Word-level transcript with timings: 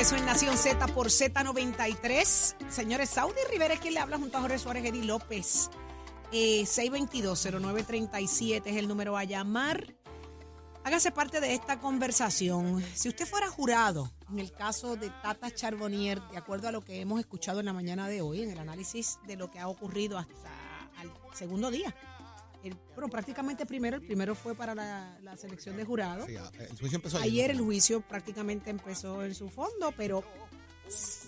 Regreso 0.00 0.16
en 0.16 0.24
Nación 0.24 0.56
Z 0.56 0.86
por 0.94 1.08
Z93. 1.08 2.70
Señores, 2.70 3.10
Saudi 3.10 3.36
Rivera 3.50 3.74
es 3.74 3.80
quien 3.80 3.92
le 3.92 4.00
habla 4.00 4.16
junto 4.16 4.38
a 4.38 4.40
Jorge 4.40 4.58
Suárez 4.58 4.86
Eddy 4.86 5.02
López. 5.02 5.68
Eh, 6.32 6.62
622-0937 6.62 8.62
es 8.64 8.76
el 8.78 8.88
número 8.88 9.18
a 9.18 9.24
llamar. 9.24 9.94
Hágase 10.84 11.12
parte 11.12 11.42
de 11.42 11.52
esta 11.52 11.80
conversación. 11.80 12.82
Si 12.94 13.10
usted 13.10 13.26
fuera 13.26 13.50
jurado 13.50 14.10
en 14.30 14.38
el 14.38 14.52
caso 14.52 14.96
de 14.96 15.10
Tata 15.22 15.54
Charbonnier, 15.54 16.18
de 16.30 16.38
acuerdo 16.38 16.68
a 16.68 16.72
lo 16.72 16.80
que 16.80 17.02
hemos 17.02 17.20
escuchado 17.20 17.60
en 17.60 17.66
la 17.66 17.74
mañana 17.74 18.08
de 18.08 18.22
hoy, 18.22 18.40
en 18.40 18.52
el 18.52 18.58
análisis 18.58 19.18
de 19.26 19.36
lo 19.36 19.50
que 19.50 19.58
ha 19.58 19.68
ocurrido 19.68 20.16
hasta 20.16 20.48
el 21.02 21.10
segundo 21.34 21.70
día. 21.70 21.94
El- 22.62 22.76
bueno, 22.94 23.08
prácticamente 23.08 23.64
primero, 23.66 23.96
el 23.96 24.02
primero 24.02 24.34
fue 24.34 24.54
para 24.54 24.74
la, 24.74 25.18
la 25.22 25.36
selección 25.36 25.76
de 25.76 25.84
jurados. 25.84 26.26
Sí, 26.26 26.36
ah, 26.36 26.50
el 26.58 26.76
juicio 26.78 26.96
empezó 26.96 27.18
Ayer 27.18 27.50
el 27.50 27.60
juicio 27.60 28.00
prácticamente 28.02 28.70
empezó 28.70 29.24
en 29.24 29.34
su 29.34 29.48
fondo, 29.48 29.92
pero 29.96 30.22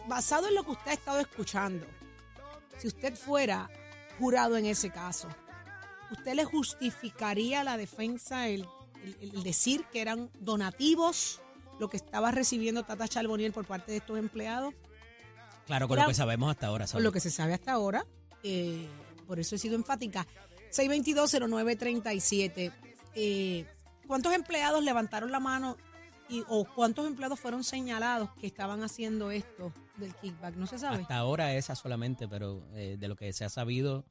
basado 0.09 0.49
en 0.49 0.55
lo 0.55 0.65
que 0.65 0.73
usted 0.73 0.91
ha 0.91 0.95
estado 0.95 1.21
escuchando, 1.21 1.87
si 2.79 2.89
usted 2.89 3.15
fuera 3.17 3.71
jurado 4.19 4.57
en 4.57 4.67
ese 4.67 4.91
caso, 4.91 5.29
¿usted 6.11 6.35
le 6.35 6.45
justificaría 6.45 7.61
a 7.61 7.65
la 7.65 7.77
defensa 7.77 8.49
el, 8.49 8.67
el- 9.05 9.17
el 9.37 9.43
decir 9.43 9.85
que 9.93 10.01
eran 10.01 10.31
donativos 10.39 11.41
lo 11.81 11.89
que 11.89 11.97
estaba 11.97 12.31
recibiendo 12.31 12.83
Tata 12.85 13.09
Charbonnier 13.09 13.53
por 13.53 13.67
parte 13.67 13.93
de 13.93 13.99
estos 13.99 14.19
empleados? 14.19 14.75
Claro, 15.67 15.89
con 15.89 15.97
Era- 15.97 16.05
lo 16.05 16.11
que 16.11 16.15
sabemos 16.15 16.51
hasta 16.51 16.67
ahora. 16.67 16.85
Por 16.85 16.91
Saudi. 16.91 17.05
lo 17.05 17.13
que 17.13 17.21
se 17.21 17.31
sabe 17.31 17.55
hasta 17.55 17.73
ahora, 17.73 18.05
eh, 18.43 18.87
por 19.27 19.39
eso 19.41 19.55
he 19.55 19.59
sido 19.59 19.77
enfática. 19.77 20.27
622-0937. 20.73 22.73
Eh, 23.15 23.67
¿Cuántos 24.07 24.35
empleados 24.35 24.83
levantaron 24.83 25.31
la 25.31 25.41
mano 25.41 25.77
y, 26.29 26.43
o 26.49 26.65
cuántos 26.65 27.07
empleados 27.07 27.39
fueron 27.39 27.65
señalados 27.65 28.31
que 28.41 28.47
estaban 28.47 28.83
haciendo 28.83 29.31
esto 29.31 29.73
del 29.97 30.15
kickback? 30.17 30.57
No 30.57 30.67
se 30.67 30.79
sabe. 30.79 31.03
Hasta 31.03 31.17
ahora 31.17 31.55
esa 31.55 31.75
solamente, 31.75 32.29
pero 32.29 32.63
eh, 32.75 32.97
de 32.99 33.09
lo 33.09 33.17
que 33.17 33.33
se 33.33 33.45
ha 33.45 33.49
sabido, 33.49 34.05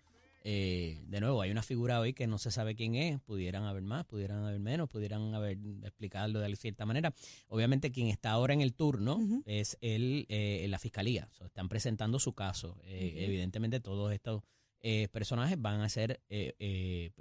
eh, 0.44 1.04
de 1.08 1.22
nuevo, 1.22 1.42
hay 1.42 1.52
una 1.52 1.62
figura 1.62 2.00
hoy 2.00 2.14
que 2.14 2.26
no 2.26 2.38
se 2.38 2.52
sabe 2.52 2.76
quién 2.76 2.96
es. 2.96 3.20
Pudieran 3.22 3.64
haber 3.64 3.84
más, 3.84 4.06
pudieran 4.06 4.44
haber 4.44 4.60
menos, 4.60 4.90
pudieran 4.90 5.34
haber 5.36 5.58
explicarlo 5.84 6.40
de 6.40 6.56
cierta 6.56 6.86
manera. 6.86 7.14
Obviamente, 7.48 7.92
quien 7.92 8.08
está 8.08 8.32
ahora 8.32 8.54
en 8.54 8.62
el 8.62 8.74
turno 8.74 9.20
es 9.46 9.78
él, 9.82 10.26
eh, 10.30 10.66
la 10.70 10.80
fiscalía. 10.80 11.30
Están 11.44 11.70
presentando 11.70 12.20
su 12.20 12.34
caso. 12.34 12.78
Eh. 12.86 13.26
Evidentemente, 13.26 13.80
todos 13.80 14.12
estos 14.14 14.44
eh, 14.82 15.08
personajes 15.10 15.62
van 15.62 15.82
a 15.82 15.90
ser, 15.90 16.22
eh, 16.30 16.56
eh, 16.60 17.12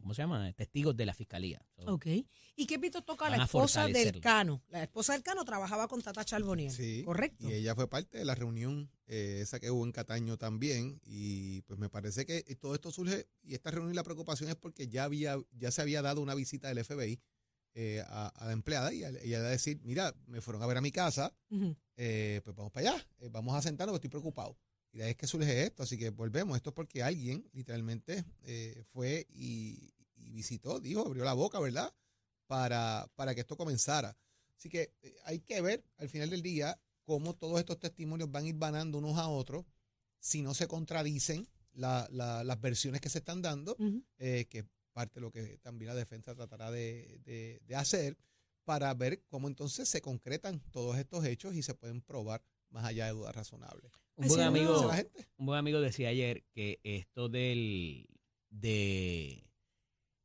¿cómo 0.00 0.14
se 0.14 0.22
llama? 0.22 0.52
Testigos 0.52 0.96
de 0.96 1.06
la 1.06 1.14
fiscalía. 1.14 1.64
So, 1.76 1.94
Ok. 1.94 2.06
¿Y 2.56 2.66
qué 2.66 2.78
pito 2.78 3.02
toca 3.02 3.26
a 3.26 3.30
la 3.30 3.44
esposa 3.44 3.86
del. 3.86 4.20
Cano? 4.20 4.62
La 4.68 4.82
esposa 4.82 5.14
del 5.14 5.22
Cano 5.22 5.44
trabajaba 5.44 5.88
con 5.88 6.02
Tata 6.02 6.24
Charbonnier. 6.24 6.70
Sí, 6.70 7.02
¿Correcto? 7.04 7.48
Y 7.48 7.54
ella 7.54 7.74
fue 7.74 7.88
parte 7.88 8.18
de 8.18 8.24
la 8.24 8.34
reunión 8.34 8.90
eh, 9.06 9.40
esa 9.42 9.58
que 9.60 9.70
hubo 9.70 9.84
en 9.84 9.92
Cataño 9.92 10.36
también. 10.36 11.00
Y 11.04 11.62
pues 11.62 11.78
me 11.78 11.88
parece 11.88 12.26
que 12.26 12.42
todo 12.56 12.74
esto 12.74 12.90
surge, 12.90 13.28
y 13.42 13.54
esta 13.54 13.70
reunión 13.70 13.92
y 13.92 13.96
la 13.96 14.04
preocupación 14.04 14.50
es 14.50 14.56
porque 14.56 14.88
ya 14.88 15.04
había, 15.04 15.38
ya 15.52 15.70
se 15.70 15.80
había 15.80 16.02
dado 16.02 16.20
una 16.20 16.34
visita 16.34 16.68
del 16.68 16.84
FBI 16.84 17.20
eh, 17.74 18.02
a, 18.06 18.28
a 18.28 18.46
la 18.46 18.52
empleada 18.52 18.92
y 18.92 19.04
ella 19.04 19.20
iba 19.22 19.38
a 19.38 19.50
decir, 19.50 19.80
mira, 19.84 20.14
me 20.26 20.40
fueron 20.40 20.62
a 20.62 20.66
ver 20.66 20.76
a 20.76 20.80
mi 20.80 20.90
casa, 20.90 21.32
eh, 21.96 22.40
pues 22.42 22.56
vamos 22.56 22.72
para 22.72 22.90
allá, 22.90 23.06
eh, 23.20 23.28
vamos 23.30 23.54
a 23.54 23.62
sentarnos, 23.62 23.92
porque 23.94 24.08
estoy 24.08 24.10
preocupado. 24.20 24.58
Y 24.92 24.98
de 24.98 25.04
ahí 25.04 25.10
es 25.12 25.16
que 25.16 25.26
surge 25.26 25.62
esto, 25.64 25.82
así 25.82 25.96
que 25.96 26.10
volvemos. 26.10 26.56
Esto 26.56 26.70
es 26.70 26.74
porque 26.74 27.02
alguien 27.02 27.48
literalmente 27.52 28.24
eh, 28.42 28.82
fue 28.92 29.26
y, 29.30 29.92
y 30.16 30.30
visitó, 30.30 30.80
dijo, 30.80 31.06
abrió 31.06 31.24
la 31.24 31.32
boca, 31.34 31.60
¿verdad? 31.60 31.92
Para, 32.46 33.08
para 33.14 33.34
que 33.34 33.42
esto 33.42 33.56
comenzara. 33.56 34.16
Así 34.56 34.68
que 34.68 34.92
eh, 35.02 35.16
hay 35.24 35.40
que 35.40 35.60
ver 35.60 35.84
al 35.98 36.08
final 36.08 36.28
del 36.30 36.42
día 36.42 36.78
cómo 37.04 37.34
todos 37.34 37.58
estos 37.60 37.78
testimonios 37.78 38.30
van 38.30 38.44
a 38.44 38.48
ir 38.48 38.54
banando 38.56 38.98
unos 38.98 39.16
a 39.18 39.28
otros, 39.28 39.64
si 40.18 40.42
no 40.42 40.54
se 40.54 40.66
contradicen 40.66 41.48
la- 41.72 42.08
la- 42.10 42.42
las 42.44 42.60
versiones 42.60 43.00
que 43.00 43.08
se 43.08 43.18
están 43.18 43.42
dando, 43.42 43.72
Ujú. 43.78 44.04
eh, 44.18 44.46
que 44.50 44.58
es 44.60 44.64
parte 44.92 45.14
de 45.14 45.20
lo 45.22 45.30
que 45.30 45.58
también 45.58 45.88
la 45.88 45.94
defensa 45.94 46.34
tratará 46.34 46.70
de, 46.70 47.20
de- 47.24 47.60
de 47.64 47.74
hacer, 47.76 48.18
para 48.64 48.92
ver 48.94 49.22
cómo 49.28 49.48
entonces 49.48 49.88
se 49.88 50.00
concretan 50.02 50.60
todos 50.72 50.98
estos 50.98 51.24
hechos 51.24 51.54
y 51.54 51.62
se 51.62 51.74
pueden 51.74 52.02
probar 52.02 52.42
más 52.70 52.84
allá 52.84 53.06
de 53.06 53.12
dudas 53.12 53.34
razonables. 53.34 53.92
un 54.16 54.28
buen 54.28 54.40
sí, 54.40 54.46
no. 54.46 54.52
¿Qué 54.52 54.58
amigo. 54.60 54.74
dice 54.74 54.86
la 54.86 54.94
gente? 54.96 55.26
Un 55.38 55.46
buen 55.46 55.58
amigo 55.58 55.80
decía 55.80 56.08
ayer 56.08 56.44
que 56.52 56.80
esto 56.84 57.28
del 57.28 58.06
de 58.50 59.44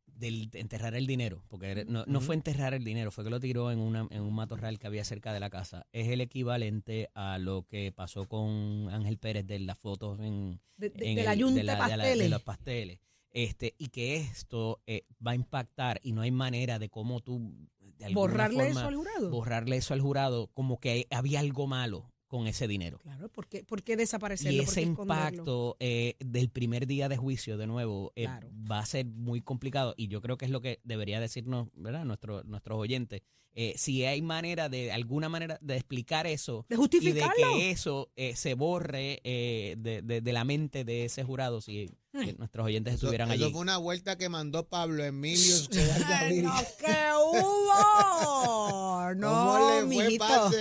del 0.05 0.49
de 0.49 0.61
enterrar 0.61 0.95
el 0.95 1.07
dinero, 1.07 1.43
porque 1.49 1.83
no, 1.85 2.05
no 2.07 2.21
fue 2.21 2.35
enterrar 2.35 2.73
el 2.73 2.85
dinero, 2.85 3.11
fue 3.11 3.25
que 3.25 3.29
lo 3.29 3.41
tiró 3.41 3.69
en, 3.71 3.79
una, 3.79 4.07
en 4.11 4.21
un 4.21 4.33
matorral 4.33 4.79
que 4.79 4.87
había 4.87 5.03
cerca 5.03 5.33
de 5.33 5.41
la 5.41 5.49
casa. 5.49 5.87
Es 5.91 6.07
el 6.07 6.21
equivalente 6.21 7.09
a 7.15 7.37
lo 7.37 7.63
que 7.67 7.91
pasó 7.91 8.25
con 8.29 8.87
Ángel 8.91 9.17
Pérez 9.17 9.45
de 9.45 9.59
las 9.59 9.77
fotos 9.77 10.19
en, 10.21 10.61
De, 10.77 10.89
de- 10.89 11.09
en 11.09 11.15
de 11.17 11.23
la 11.23 11.35
yunta 11.35 11.55
de, 11.57 11.63
la- 11.63 11.73
de 11.73 11.79
la- 11.79 11.87
pasteles. 11.87 12.17
de 12.19 12.29
los 12.29 12.43
pasteles. 12.43 12.99
Este, 13.31 13.75
y 13.77 13.87
que 13.89 14.15
esto 14.15 14.81
eh, 14.87 15.03
va 15.25 15.31
a 15.31 15.35
impactar 15.35 15.99
y 16.01 16.13
no 16.13 16.21
hay 16.21 16.31
manera 16.31 16.79
de 16.79 16.87
cómo 16.87 17.19
tú 17.19 17.53
de 17.81 18.13
Borrarle 18.13 18.67
forma, 18.67 18.79
eso 18.79 18.87
al 18.87 18.95
jurado. 18.95 19.29
borrarle 19.29 19.75
eso 19.75 19.93
al 19.93 19.99
jurado 20.01 20.47
como 20.53 20.79
que 20.79 21.07
había 21.11 21.41
algo 21.41 21.67
malo 21.67 22.09
con 22.27 22.47
ese 22.47 22.67
dinero. 22.67 22.97
Claro, 22.99 23.29
¿por 23.29 23.47
qué, 23.47 23.63
por 23.63 23.83
qué 23.83 23.95
desaparecerlo? 23.97 24.61
Y 24.63 24.65
¿Por 24.65 24.71
ese 24.73 24.81
impacto 24.81 25.77
eh, 25.79 26.15
del 26.19 26.49
primer 26.49 26.87
día 26.87 27.07
de 27.09 27.17
juicio, 27.17 27.57
de 27.57 27.67
nuevo, 27.67 28.11
eh, 28.15 28.23
Claro. 28.23 28.49
va 28.69 28.79
a 28.79 28.85
ser 28.85 29.05
muy 29.05 29.41
complicado. 29.41 29.93
Y 29.97 30.07
yo 30.07 30.21
creo 30.21 30.37
que 30.37 30.45
es 30.45 30.51
lo 30.51 30.61
que 30.61 30.79
debería 30.83 31.19
decirnos, 31.19 31.67
¿verdad? 31.75 32.03
Nuestro, 32.05 32.43
nuestros 32.43 32.77
oyentes. 32.79 33.21
Eh, 33.57 33.73
si 33.77 34.03
hay 34.03 34.21
manera, 34.21 34.67
de 34.67 34.91
alguna 34.91 35.29
manera, 35.29 35.57
de 35.61 35.75
explicar 35.77 36.27
eso 36.27 36.65
De 36.67 36.75
y 36.75 36.75
de 36.75 36.81
justificarlo. 36.81 37.33
que 37.55 37.71
eso 37.71 38.11
eh, 38.17 38.35
se 38.35 38.53
borre 38.53 39.21
eh, 39.23 39.75
de, 39.77 40.01
de- 40.01 40.19
de 40.19 40.33
la 40.33 40.43
mente 40.43 40.83
de 40.83 41.05
ese 41.05 41.23
jurado, 41.23 41.61
si 41.61 41.89
eh, 42.13 42.35
nuestros 42.37 42.65
oyentes 42.65 42.95
Eso, 42.95 43.05
estuvieran 43.05 43.31
eso 43.31 43.45
allí. 43.45 43.53
fue 43.53 43.61
una 43.61 43.77
vuelta 43.77 44.17
que 44.17 44.27
mandó 44.27 44.67
Pablo 44.67 45.05
Emilio 45.05 45.55
no, 46.43 46.53
¿qué 46.79 47.11
hubo? 47.43 49.13
No, 49.15 49.29
¿Cómo 49.29 49.69
le 49.69 49.81
fue, 49.81 49.85
mijito. 49.85 50.51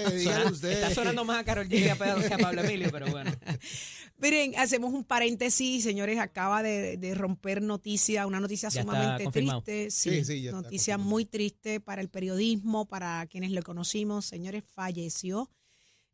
está 0.69 0.91
sonando 0.95 1.25
más 1.25 1.41
a 1.41 1.45
Carol 1.45 1.67
G 1.69 1.83
que 1.83 1.91
a 1.91 1.97
Pedro- 1.97 2.21
que 2.27 2.35
a 2.35 2.39
Pablo 2.39 2.63
Emilio, 2.63 2.89
pero 2.91 3.07
bueno. 3.11 3.33
Miren, 4.19 4.57
hacemos 4.59 4.93
un 4.95 5.05
paréntesis, 5.05 5.83
señores, 5.83 6.19
acaba 6.19 6.63
de, 6.63 6.97
de 6.97 7.15
romper 7.15 7.61
noticia, 7.63 8.27
una 8.27 8.41
noticia 8.41 8.69
Ya 8.69 8.83
sumamente 8.83 9.27
triste. 9.31 9.91
Sí, 9.91 10.25
sí, 10.25 10.43
ya 10.43 10.51
está 10.51 10.63
noticia 10.63 10.99
muy 10.99 11.25
triste 11.25 11.81
para 11.81 12.01
el 12.01 12.09
periodismo, 12.09 12.87
para 12.87 13.27
quienes 13.27 13.51
lo 13.51 13.63
conocimos. 13.63 14.25
Señores, 14.25 14.63
falleció 14.67 15.51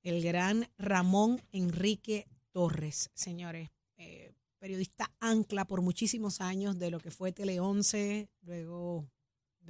el 0.03 0.23
gran 0.23 0.69
Ramón 0.79 1.43
Enrique 1.53 2.27
Torres, 2.53 3.11
señores. 3.15 3.69
eh, 3.99 4.33
periodista 4.59 5.11
ancla 5.21 5.65
por 5.67 5.81
muchísimos 5.83 6.41
años 6.41 6.79
de 6.79 6.91
lo 6.91 7.01
que 7.01 7.11
fue 7.11 7.33
Tele 7.33 7.61
11, 7.61 8.29
luego, 8.43 9.07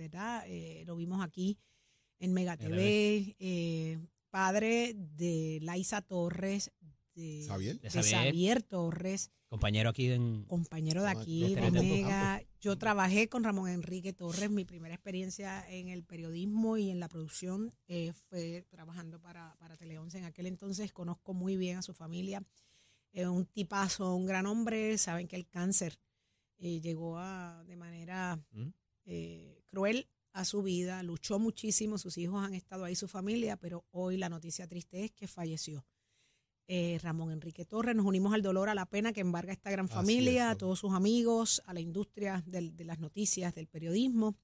¿verdad? 0.00 0.44
Eh, 0.46 0.82
lo 0.86 0.96
vimos 0.96 1.22
aquí 1.22 1.58
en 2.18 2.32
Mega 2.32 2.56
TV, 2.56 3.36
eh, 3.38 3.98
padre 4.30 4.94
de 4.94 5.58
Laisa 5.62 6.00
Torres, 6.00 6.72
de 7.14 7.44
Xavier. 7.46 7.78
De 8.62 8.62
Torres, 8.62 9.30
Compañero 9.50 9.90
aquí 9.90 10.10
en... 10.10 10.44
compañero 10.44 11.02
de 11.02 11.08
aquí, 11.08 11.54
de 11.56 11.70
Mega. 11.72 12.40
Yo 12.60 12.78
trabajé 12.78 13.28
con 13.28 13.42
Ramón 13.42 13.68
Enrique 13.68 14.12
Torres. 14.12 14.48
Mi 14.48 14.64
primera 14.64 14.94
experiencia 14.94 15.68
en 15.68 15.88
el 15.88 16.04
periodismo 16.04 16.76
y 16.76 16.88
en 16.90 17.00
la 17.00 17.08
producción 17.08 17.74
eh, 17.88 18.12
fue 18.28 18.64
trabajando 18.70 19.20
para, 19.20 19.56
para 19.58 19.76
Tele 19.76 19.98
11. 19.98 20.18
En 20.18 20.24
aquel 20.24 20.46
entonces 20.46 20.92
conozco 20.92 21.34
muy 21.34 21.56
bien 21.56 21.78
a 21.78 21.82
su 21.82 21.94
familia. 21.94 22.44
Es 23.12 23.26
un 23.26 23.44
tipazo, 23.44 24.14
un 24.14 24.24
gran 24.24 24.46
hombre. 24.46 24.96
Saben 24.98 25.26
que 25.26 25.34
el 25.34 25.48
cáncer 25.48 25.98
eh, 26.58 26.80
llegó 26.80 27.18
a, 27.18 27.64
de 27.66 27.76
manera 27.76 28.40
¿Mm? 28.52 28.68
Cruel 29.70 30.08
a 30.32 30.44
su 30.44 30.62
vida. 30.62 31.02
Luchó 31.02 31.38
muchísimo. 31.38 31.98
Sus 31.98 32.18
hijos 32.18 32.44
han 32.44 32.54
estado 32.54 32.84
ahí, 32.84 32.94
su 32.94 33.08
familia, 33.08 33.56
pero 33.56 33.84
hoy 33.90 34.16
la 34.16 34.28
noticia 34.28 34.66
triste 34.66 35.04
es 35.04 35.12
que 35.12 35.26
falleció. 35.26 35.84
eh, 36.72 37.00
Ramón 37.02 37.32
Enrique 37.32 37.64
Torres. 37.64 37.96
Nos 37.96 38.06
unimos 38.06 38.32
al 38.32 38.42
dolor, 38.42 38.68
a 38.68 38.76
la 38.76 38.86
pena 38.86 39.12
que 39.12 39.20
embarga 39.22 39.52
esta 39.52 39.72
gran 39.72 39.88
familia, 39.88 40.46
es, 40.50 40.52
a 40.52 40.56
todos 40.56 40.78
sus 40.78 40.92
amigos, 40.94 41.60
a 41.66 41.74
la 41.74 41.80
industria 41.80 42.44
del- 42.46 42.76
de 42.76 42.84
las 42.84 43.00
noticias, 43.00 43.52
del 43.56 43.66
periodismo. 43.66 44.36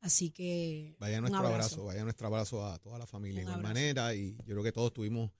Así 0.00 0.30
que 0.30 0.94
Vaya 0.98 1.22
nuestro 1.22 1.46
abrazo. 1.46 1.84
vaya 1.86 2.04
nuestro 2.04 2.26
abrazo 2.26 2.66
a 2.66 2.78
toda 2.78 2.98
la 2.98 3.06
familia 3.06 3.48
de 3.48 3.56
manera. 3.62 4.14
Y 4.14 4.36
yo 4.44 4.44
creo 4.44 4.62
que 4.62 4.72
todos 4.72 4.92
tuvimos 4.92 5.30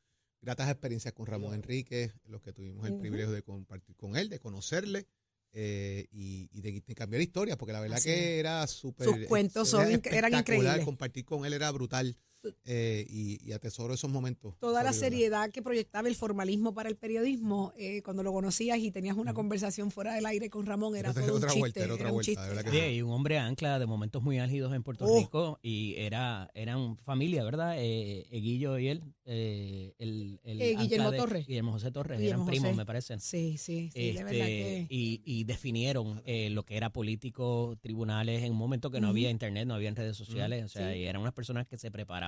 gratas 0.41 0.71
experiencias 0.71 1.13
con 1.13 1.27
Ramón 1.27 1.53
Enrique, 1.53 2.11
los 2.25 2.41
que 2.41 2.55
tuvimos 2.55 2.87
el 2.89 2.99
privilegio 2.99 3.33
de 3.33 3.43
compartir 3.43 3.95
con 3.95 4.17
él, 4.17 4.31
de 4.31 4.39
conocerle 4.41 5.07
eh, 5.53 6.07
y, 6.13 6.49
y 6.53 6.61
de, 6.61 6.83
de 6.87 6.95
cambiar 6.95 7.23
historias, 7.23 7.57
porque 7.57 7.73
la 7.73 7.81
verdad 7.81 7.97
Así 7.99 8.09
que 8.09 8.39
era 8.39 8.67
súper. 8.67 9.07
Sus 9.07 9.27
cuentos 9.27 9.69
son 9.69 9.83
era 9.87 9.91
inc- 9.99 10.13
eran 10.13 10.35
increíbles. 10.35 10.85
Compartir 10.85 11.25
con 11.25 11.45
él 11.47 11.53
era 11.53 11.71
brutal 11.71 12.17
eh, 12.65 13.07
y, 13.09 13.39
y 13.47 13.53
atesoro 13.53 13.95
esos 13.95 14.11
momentos. 14.11 14.55
Toda 14.59 14.83
la 14.83 14.93
seriedad 14.93 15.51
que 15.51 15.63
proyectaba 15.63 16.09
el 16.09 16.15
formalismo 16.15 16.75
para 16.75 16.89
el 16.89 16.97
periodismo, 16.97 17.73
eh, 17.77 18.03
cuando 18.03 18.23
lo 18.23 18.33
conocías 18.33 18.79
y 18.79 18.91
tenías 18.91 19.17
una 19.17 19.35
conversación 19.35 19.91
fuera 19.91 20.15
del 20.15 20.27
aire 20.27 20.49
con 20.51 20.67
Ramón, 20.67 20.95
era 20.97 21.11
Era 21.11 21.21
todo 21.21 21.31
un 21.33 21.37
otra 21.39 21.49
chiste. 21.49 21.61
vuelta, 21.61 21.85
era 21.85 21.95
otra 21.95 22.07
un 22.09 22.13
vuelta, 22.15 22.27
chiste. 22.31 22.43
de 22.43 22.49
verdad 22.55 22.71
que 22.71 22.79
Sí, 22.89 22.95
y 22.97 23.03
un 23.03 23.11
hombre 23.11 23.39
ancla 23.39 23.79
de 23.79 23.87
momentos 23.87 24.23
muy 24.23 24.39
álgidos 24.39 24.73
en 24.75 24.83
Puerto 24.83 25.05
Oh. 25.07 25.19
Rico 25.19 25.59
y 25.63 25.95
era 25.97 26.51
eran 26.55 26.97
familia, 26.99 27.43
¿verdad? 27.45 27.75
Eh, 27.79 28.27
Eguillo 28.31 28.79
y 28.79 28.89
él, 28.89 29.03
eh, 29.25 29.95
el, 29.99 30.41
el 30.45 30.61
Eh, 30.63 30.77
Guillermo 30.77 31.11
de- 31.11 31.19
Torres. 31.19 31.47
Guillermo 31.47 31.73
José 31.73 31.91
Torres, 31.91 32.19
Guillermo 32.19 32.45
eran 32.45 32.47
primos, 32.51 32.69
José. 32.71 32.77
me 32.77 32.87
parecen. 32.87 33.21
Sí, 33.21 33.57
sí, 33.59 33.91
sí, 33.93 33.99
de 34.01 34.09
Este, 34.11 34.23
verdad 34.25 34.47
que. 34.47 34.87
y, 34.91 35.23
y 35.25 35.45
definieron 35.45 36.23
eh, 36.25 36.51
lo 36.51 36.65
que 36.65 36.77
era 36.77 36.91
político, 36.91 37.77
tribunales, 37.81 38.43
en 38.43 38.53
un 38.53 38.59
momento 38.59 38.91
que 38.91 39.01
no 39.01 39.09
había 39.09 39.31
internet, 39.31 39.67
no 39.67 39.75
había 39.75 39.89
redes 39.93 40.17
sociales, 40.17 40.65
o 40.65 40.69
sea, 40.69 40.93
sí. 40.93 40.99
y 41.01 41.05
eran 41.05 41.23
unas 41.23 41.33
personas 41.33 41.67
que 41.67 41.77
se 41.79 41.91
preparaban 41.91 42.28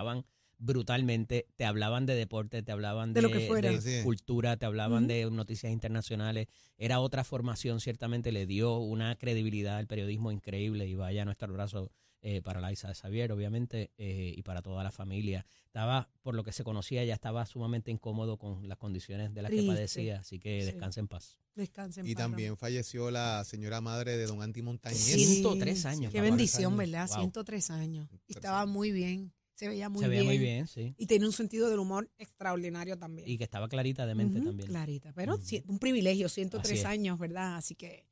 brutalmente, 0.63 1.47
te 1.57 1.65
hablaban 1.65 2.05
de 2.07 2.15
deporte, 2.15 2.63
te 2.63 2.71
hablaban 2.71 3.13
De 3.15 3.23
de, 3.23 3.29
lo 3.29 3.33
que 3.33 3.47
fuera. 3.47 3.71
de 3.71 3.77
Así 3.79 3.91
es. 3.95 4.05
cultura, 4.05 4.57
te 4.59 4.67
hablaban 4.67 5.07
de 5.07 5.29
noticias 5.31 5.73
internacionales, 5.73 6.49
era 6.77 7.01
otra 7.01 7.25
formación, 7.25 7.81
ciertamente 7.81 8.31
le 8.31 8.47
dio 8.47 8.77
una 8.79 9.17
credibilidad 9.17 9.77
al 9.79 9.87
periodismo 9.87 10.31
increíble 10.33 10.87
y 10.87 10.95
vaya 10.95 11.25
nuestro 11.25 11.49
abrazo 11.49 11.91
eh, 12.23 12.43
para 12.43 12.61
la 12.61 12.71
Isa 12.71 12.89
de 12.89 12.95
Xavier, 12.95 13.33
obviamente, 13.33 13.93
eh, 13.97 14.35
y 14.37 14.43
para 14.43 14.61
toda 14.61 14.85
la 14.85 14.91
familia. 14.91 15.47
Estaba, 15.65 16.11
por 16.21 16.35
lo 16.35 16.45
que 16.45 16.53
se 16.53 16.63
conocía, 16.65 17.03
ya 17.03 17.15
estaba 17.15 17.47
sumamente 17.47 17.91
incómodo 17.91 18.37
con 18.37 18.69
las 18.69 18.77
condiciones 18.77 19.33
de 19.33 19.41
las 19.41 19.51
que 19.51 19.63
padecía, 19.63 20.19
así 20.21 20.39
que 20.39 20.61
Sí. 20.61 20.67
descanse 20.67 21.01
en 21.01 21.09
paz. 21.09 21.39
Descansen. 21.55 22.07
Y 22.07 22.15
paz, 22.15 22.25
también 22.25 22.59
falleció 22.59 23.11
la 23.11 23.43
señora 23.45 23.81
madre 23.81 24.19
de 24.19 24.27
don 24.27 24.37
Montañez. 24.63 24.99
Sí, 25.01 25.25
103 25.25 25.87
años, 25.87 26.13
Qué 26.13 26.21
bendición, 26.21 26.75
años. 26.75 26.79
¿verdad? 26.91 27.07
Wow. 27.09 27.17
103 27.21 27.71
años. 27.71 28.05
Y 28.05 28.35
103 28.35 28.37
estaba 28.37 28.67
muy 28.67 28.93
bien. 28.93 29.33
Se 29.61 29.69
veía 29.69 29.89
muy 29.89 30.03
se 30.03 30.09
bien. 30.09 30.21
veía 30.27 30.31
muy 30.31 30.39
bien, 30.39 30.67
sí. 30.67 30.95
Y 30.99 31.07
tenía 31.07 31.27
un 31.27 31.33
sentido 31.33 31.69
del 31.71 31.79
humor 31.79 32.11
extraordinario 32.19 32.97
también. 32.99 33.29
Y 33.29 33.37
que 33.39 33.45
estaba 33.45 33.69
clarita 33.69 34.07
de 34.07 34.15
mente 34.15 34.41
también. 34.41 34.69
Clarita. 34.69 35.13
Pero 35.15 35.39
un 35.67 35.79
privilegio, 35.79 36.27
Así 36.27 36.37
103 36.37 36.79
es. 36.81 36.85
años, 36.87 37.19
¿verdad? 37.19 37.57
Así 37.57 37.75
que. 37.75 38.07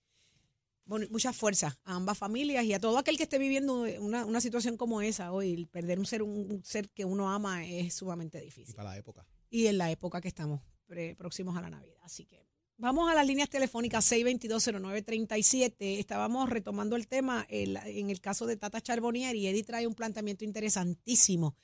Bueno, 0.85 1.06
mucha 1.11 1.33
fuerza 1.35 1.79
a 1.85 1.97
ambas 1.97 2.17
familias 2.17 2.65
y 2.65 2.73
a 2.73 2.81
todo 2.81 2.97
aquel 2.97 3.17
que 3.19 3.23
esté 3.25 3.39
viviendo 3.39 3.83
una, 4.00 4.25
una 4.25 4.41
situación 4.41 4.77
como 4.79 5.03
esa 5.03 5.33
hoy. 5.33 5.53
el 5.53 5.67
Perder 5.67 5.99
un 5.99 6.06
ser, 6.06 6.23
un 6.23 6.62
ser 6.65 6.89
que 6.91 7.05
uno 7.05 7.31
ama 7.31 7.67
es 7.67 7.93
sumamente 7.95 8.39
Y 8.41 8.47
difícil. 8.47 8.75
para 8.75 8.91
la 8.91 8.97
época. 8.99 9.27
y 9.50 9.67
en 9.67 9.77
la 9.79 9.91
época 9.91 10.21
que 10.23 10.29
estamos 10.29 10.61
pre- 10.87 11.15
próximos 11.17 11.56
a 11.59 11.61
la 11.61 11.69
Navidad. 11.71 11.97
Así 12.03 12.25
que 12.25 12.48
vamos 12.78 13.10
a 13.10 13.14
las 13.14 13.26
líneas 13.26 13.48
telefónicas 13.50 14.10
6220937. 14.10 15.75
Estábamos 15.98 16.48
retomando 16.48 16.96
el 16.96 17.06
tema 17.06 17.46
el- 17.50 17.76
en 17.76 18.10
el 18.10 18.20
caso 18.20 18.46
de 18.46 18.56
Tata 18.56 18.80
Charbonnier 18.80 19.36
y 19.36 19.46
Eddie 19.48 19.64
trae 19.64 19.86
un 19.86 19.94
planteamiento 19.94 20.44
interesantísimo. 20.44 21.54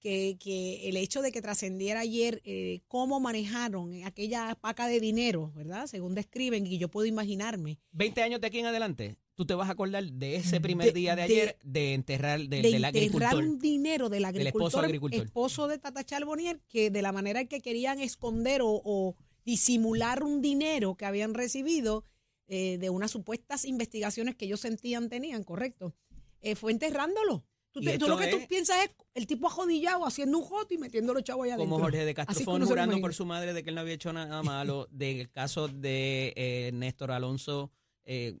Que, 0.00 0.36
que 0.40 0.88
el 0.88 0.96
hecho 0.96 1.22
de 1.22 1.30
que 1.30 1.40
trascendiera 1.40 2.00
ayer 2.00 2.42
eh, 2.44 2.80
cómo 2.88 3.20
manejaron 3.20 4.02
aquella 4.02 4.56
paca 4.60 4.88
de 4.88 4.98
dinero, 4.98 5.52
¿verdad? 5.54 5.86
Según 5.86 6.16
describen, 6.16 6.66
y 6.66 6.76
yo 6.78 6.88
puedo 6.88 7.06
imaginarme, 7.06 7.78
20 7.92 8.20
años 8.20 8.40
de 8.40 8.48
aquí 8.48 8.58
en 8.58 8.66
adelante, 8.66 9.14
tú 9.36 9.46
te 9.46 9.54
vas 9.54 9.68
a 9.68 9.72
acordar 9.74 10.02
de 10.02 10.34
ese 10.34 10.60
primer 10.60 10.88
De- 10.88 10.92
día 10.92 11.14
de 11.14 11.22
de- 11.22 11.22
ayer 11.32 11.56
de 11.62 11.94
enterrar 11.94 12.40
del, 12.40 12.48
de 12.50 12.62
del 12.62 12.74
enterrar 12.84 12.96
agricultor. 12.96 13.44
un 13.44 13.58
dinero 13.60 14.08
del 14.08 14.24
Del 14.32 14.48
esposo 14.48 14.80
agricultor, 14.80 14.86
agricultor. 14.88 15.24
esposo 15.24 15.68
de 15.68 15.78
Tata 15.78 16.02
Charbonnier, 16.04 16.58
que 16.68 16.90
de 16.90 17.00
la 17.00 17.12
manera 17.12 17.40
en 17.40 17.46
que 17.46 17.60
querían 17.60 18.00
esconder 18.00 18.60
o, 18.62 18.82
o 18.84 19.14
disimular 19.44 20.22
un 20.22 20.40
dinero 20.40 20.94
que 20.96 21.04
habían 21.04 21.34
recibido 21.34 22.04
eh, 22.48 22.78
de 22.78 22.90
unas 22.90 23.10
supuestas 23.10 23.64
investigaciones 23.64 24.34
que 24.36 24.44
ellos 24.46 24.60
sentían 24.60 25.08
tenían, 25.08 25.42
correcto, 25.44 25.94
eh, 26.40 26.54
fue 26.54 26.72
enterrándolo. 26.72 27.44
Tú, 27.70 27.80
te- 27.80 27.96
lo 27.98 28.18
que 28.18 28.26
tú 28.26 28.36
piensas 28.48 28.76
es 28.84 28.90
el 29.14 29.26
tipo 29.26 29.46
ajodillado 29.46 30.04
haciendo 30.04 30.36
un 30.38 30.44
joto 30.44 30.74
y 30.74 30.78
metiendo 30.78 31.14
los 31.14 31.22
chavos 31.24 31.46
allá 31.46 31.56
Como 31.56 31.76
adentro. 31.76 31.84
Jorge 31.86 32.04
de 32.04 32.14
Castro 32.14 32.30
Así 32.32 32.40
que 32.40 32.44
fue 32.44 32.54
uno 32.54 32.66
se 32.66 32.70
lo 32.70 32.74
jurando 32.74 33.00
por 33.00 33.14
su 33.14 33.24
madre 33.24 33.54
de 33.54 33.62
que 33.62 33.70
él 33.70 33.74
no 33.76 33.80
había 33.80 33.94
hecho 33.94 34.12
nada 34.12 34.42
malo, 34.42 34.88
del 34.90 35.30
caso 35.30 35.68
de 35.68 36.34
eh, 36.36 36.70
Néstor 36.74 37.12
Alonso 37.12 37.70
eh, 38.04 38.36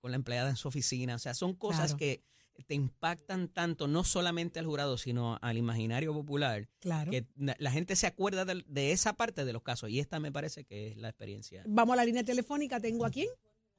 con 0.00 0.10
la 0.10 0.16
empleada 0.16 0.50
en 0.50 0.56
su 0.56 0.68
oficina. 0.68 1.14
O 1.14 1.18
sea, 1.18 1.32
son 1.32 1.54
cosas 1.54 1.94
Claro. 1.94 1.96
que 1.96 2.22
te 2.66 2.74
impactan 2.74 3.48
tanto, 3.48 3.86
no 3.88 4.04
solamente 4.04 4.58
al 4.58 4.66
jurado, 4.66 4.98
sino 4.98 5.38
al 5.40 5.56
imaginario 5.58 6.12
popular, 6.12 6.68
Claro. 6.80 7.10
que 7.10 7.24
la 7.36 7.70
gente 7.70 7.96
se 7.96 8.06
acuerda 8.06 8.44
de, 8.44 8.64
de 8.66 8.92
esa 8.92 9.12
parte 9.14 9.44
de 9.44 9.52
los 9.52 9.62
casos. 9.62 9.90
Y 9.90 10.00
esta 10.00 10.20
me 10.20 10.32
parece 10.32 10.64
que 10.64 10.88
es 10.88 10.96
la 10.96 11.08
experiencia. 11.08 11.62
Vamos 11.66 11.94
a 11.94 11.96
la 11.96 12.04
línea 12.04 12.24
telefónica. 12.24 12.80
¿Tengo 12.80 13.04
a 13.06 13.10
quién? 13.10 13.28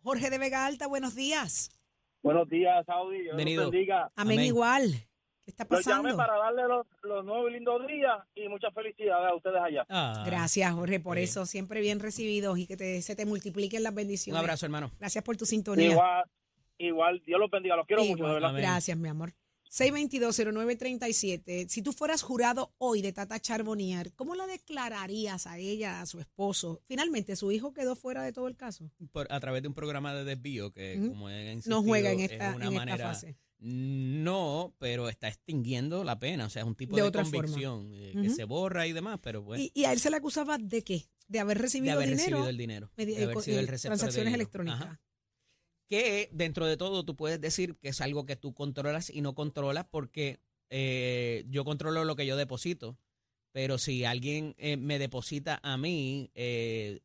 Jorge 0.02 0.30
de 0.30 0.38
Vega 0.38 0.66
Alta, 0.66 0.88
buenos 0.88 1.16
días. 1.16 1.70
Buenos 2.24 2.50
días, 2.50 2.86
Saudi. 2.86 3.16
Dios 3.22 3.28
los 3.28 3.36
Bienvenido. 3.38 3.70
bendiga. 3.72 4.12
Amén, 4.16 4.40
Amén. 4.40 4.46
igual. 4.48 4.92
¿Qué 5.46 5.52
está 5.52 5.66
Los 5.70 5.84
llamé 5.86 6.12
pasando? 6.12 6.18
para 6.18 6.38
darle 6.38 6.64
los, 6.68 6.86
los 7.04 7.26
nuevos 7.26 7.50
y 7.50 7.54
lindos 7.56 7.88
días 7.88 8.18
y 8.36 8.48
muchas 8.50 8.74
felicidades 8.74 9.32
a 9.32 9.36
ustedes 9.36 9.58
allá. 9.62 9.86
Ah, 9.90 10.24
Gracias, 10.26 10.72
Jorge, 10.74 11.00
por 11.00 11.16
bien. 11.16 11.24
eso. 11.28 11.46
Siempre 11.46 11.82
bien 11.82 12.00
recibidos 12.00 12.58
y 12.60 12.68
que 12.68 12.78
te- 12.78 13.02
se 13.02 13.16
te 13.16 13.26
multipliquen 13.26 13.82
las 13.84 13.92
Un 13.92 13.96
bendiciones. 13.96 14.40
abrazo, 14.40 14.66
hermano. 14.66 14.92
Gracias 15.00 15.24
por 15.24 15.38
tu 15.38 15.46
sintonía. 15.46 15.92
Igual, 15.92 16.26
igual, 16.80 17.22
Dios 17.26 17.40
los 17.40 17.52
bendiga. 17.52 17.76
Los 17.76 17.86
quiero 17.86 18.04
mucho, 18.06 18.26
de 18.26 18.34
verdad. 18.34 18.54
Gracias, 18.56 18.98
mi 18.98 19.08
amor. 19.10 19.34
622-0937. 19.72 21.68
Si 21.68 21.82
tú 21.84 21.94
fueras 21.94 22.22
jurado 22.24 22.74
hoy 22.80 23.02
de 23.04 23.14
Tata 23.14 23.40
Charbonnier, 23.40 24.12
¿cómo 24.14 24.34
la 24.36 24.48
declararías 24.48 25.46
a 25.48 25.58
ella, 25.60 26.02
a 26.02 26.06
su 26.08 26.20
esposo? 26.20 26.82
Finalmente, 26.88 27.36
su 27.36 27.52
hijo 27.52 27.72
quedó 27.74 27.96
fuera 27.96 28.24
de 28.24 28.34
todo 28.34 28.48
el 28.48 28.56
caso. 28.58 28.90
Por- 29.12 29.32
a 29.32 29.40
través 29.40 29.62
de 29.62 29.68
un 29.68 29.76
programa 29.76 30.14
de 30.16 30.24
desvío 30.24 30.72
que, 30.72 30.96
como 31.10 31.30
he 31.30 31.46
No 31.46 31.52
insistido, 31.52 31.84
juega 31.84 32.12
en 32.12 32.20
es 32.22 32.32
esta, 32.32 32.56
una 32.56 32.66
en 32.66 32.72
esta 32.74 32.86
manera 32.86 33.08
fase. 33.10 33.38
No, 33.62 34.74
pero 34.80 35.10
está 35.10 35.28
extinguiendo 35.28 36.04
la 36.04 36.18
pena, 36.18 36.46
o 36.46 36.50
sea, 36.50 36.62
es 36.62 36.68
un 36.68 36.76
tipo 36.76 36.96
De 36.96 37.02
de, 37.02 37.08
otra 37.10 37.26
forma. 37.26 37.42
convicción 37.42 37.92
eh, 37.94 38.14
que 38.22 38.30
se 38.30 38.46
borra 38.46 38.88
y 38.88 38.94
demás, 38.94 39.20
pero 39.22 39.44
bueno, 39.44 39.62
Y, 39.64 39.72
y 39.76 39.84
a 39.84 39.92
él 39.92 40.00
se 40.00 40.10
le 40.10 40.16
acusaba 40.16 40.58
de 40.58 40.82
qué? 40.82 41.04
De 41.28 41.40
haber 41.40 41.58
de 41.58 41.64
recibido 41.64 41.94
haber 41.94 42.10
dinero. 42.10 42.24
recibido 42.38 42.50
el 42.50 42.58
dinero, 42.58 42.92
de 42.96 43.24
haber 43.24 43.34
con- 43.36 43.44
sido 43.44 43.58
eh, 43.58 43.60
el 43.60 43.68
receptor 43.68 43.98
de 43.98 44.00
transacciones 44.00 44.34
electrónicas. 44.34 44.82
Ajá. 44.82 45.02
Que 45.90 46.30
dentro 46.32 46.68
de 46.68 46.78
todo 46.78 47.04
tú 47.04 47.16
puedes 47.16 47.42
decir 47.42 47.76
que 47.78 47.90
es 47.90 48.00
algo 48.00 48.26
que 48.26 48.36
tú 48.36 48.54
controlas 48.54 49.10
y 49.10 49.22
no 49.22 49.34
controlas 49.34 49.86
porque 49.90 50.40
eh, 50.70 51.46
yo 51.50 51.66
controlo 51.66 52.06
lo 52.06 52.16
que 52.16 52.28
yo 52.28 52.38
deposito, 52.38 52.98
pero 53.52 53.80
si 53.80 54.06
alguien 54.06 54.56
eh, 54.60 54.78
me 54.78 55.00
deposita 55.00 55.60
a 55.64 55.78
mí, 55.78 56.30
eh, 56.36 57.00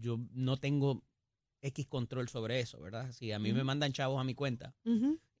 yo 0.00 0.18
no 0.32 0.56
tengo 0.56 1.04
X 1.62 1.86
control 1.86 2.28
sobre 2.28 2.58
eso, 2.60 2.80
¿verdad? 2.80 3.12
Si 3.12 3.30
a 3.30 3.38
mí 3.38 3.52
me 3.52 3.64
mandan 3.64 3.92
chavos 3.92 4.20
a 4.20 4.24
mi 4.24 4.34
cuenta 4.34 4.74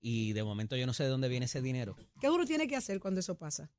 y 0.00 0.32
de 0.32 0.44
momento 0.44 0.76
yo 0.76 0.86
no 0.86 0.92
sé 0.92 1.02
de 1.02 1.10
dónde 1.10 1.28
viene 1.28 1.46
ese 1.46 1.60
dinero. 1.60 1.96
¿Qué 2.20 2.30
uno 2.30 2.46
tiene 2.46 2.68
que 2.68 2.76
hacer 2.76 3.00
cuando 3.00 3.20
eso 3.20 3.36
pasa? 3.36 3.70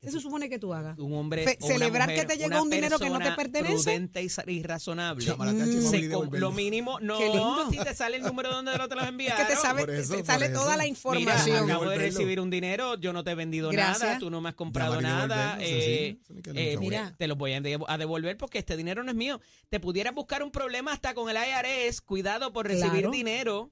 ¿Qué 0.00 0.10
se 0.12 0.20
supone 0.20 0.48
que 0.48 0.58
tú 0.60 0.72
hagas? 0.72 0.96
un 0.98 1.12
hombre 1.14 1.42
Fe- 1.44 1.58
o 1.60 1.66
una 1.66 1.74
celebrar 1.74 2.08
mujer, 2.08 2.26
que 2.26 2.32
te 2.34 2.38
llegó 2.38 2.46
una 2.54 2.62
un 2.62 2.70
dinero 2.70 2.98
que 3.00 3.10
no 3.10 3.18
te 3.18 3.32
pertenece. 3.32 3.74
prudente 3.82 4.22
y, 4.46 4.62
razonable 4.62 5.24
Mm. 5.34 5.90
Se 5.90 6.38
lo 6.38 6.52
mínimo 6.52 6.98
no 7.00 7.18
Qué 7.18 7.24
lindo. 7.28 7.68
si 7.70 7.78
te 7.78 7.94
sale 7.94 8.16
el 8.16 8.22
número 8.22 8.50
donde 8.50 8.76
no 8.78 8.88
te 8.88 8.94
Es 8.96 9.08
enviaron 9.08 9.46
que 9.46 9.54
te, 9.54 9.60
sabe, 9.60 9.80
por 9.80 9.90
eso, 9.90 10.12
te 10.12 10.18
por 10.18 10.26
sale 10.26 10.46
eso. 10.46 10.54
toda 10.54 10.76
la 10.76 10.84
Mira, 10.84 10.88
información. 10.88 11.70
acabo 11.70 11.88
de 11.90 11.98
recibir 11.98 12.40
un 12.40 12.48
dinero, 12.50 12.96
yo 12.96 13.12
no 13.12 13.24
te 13.24 13.32
he 13.32 13.34
vendido 13.34 13.70
Gracias. 13.70 14.00
nada, 14.02 14.18
tú 14.18 14.30
no 14.30 14.40
me 14.40 14.50
has 14.50 14.54
comprado 14.54 15.00
nada, 15.00 15.58
eh, 15.60 16.18
eh, 16.54 16.76
mira. 16.78 17.14
te 17.18 17.26
los 17.26 17.36
voy 17.36 17.54
a, 17.54 17.60
de- 17.60 17.78
a 17.86 17.98
devolver 17.98 18.36
porque 18.36 18.58
este 18.58 18.76
dinero 18.76 19.02
no 19.02 19.10
es 19.10 19.16
mío. 19.16 19.40
Te 19.68 19.80
pudieras 19.80 20.14
buscar 20.14 20.42
un 20.42 20.50
problema 20.50 20.92
hasta 20.92 21.12
con 21.14 21.28
el 21.28 21.36
IRS, 21.36 22.00
cuidado 22.02 22.52
por 22.52 22.66
recibir 22.66 22.90
Claro. 22.92 23.10
dinero. 23.10 23.70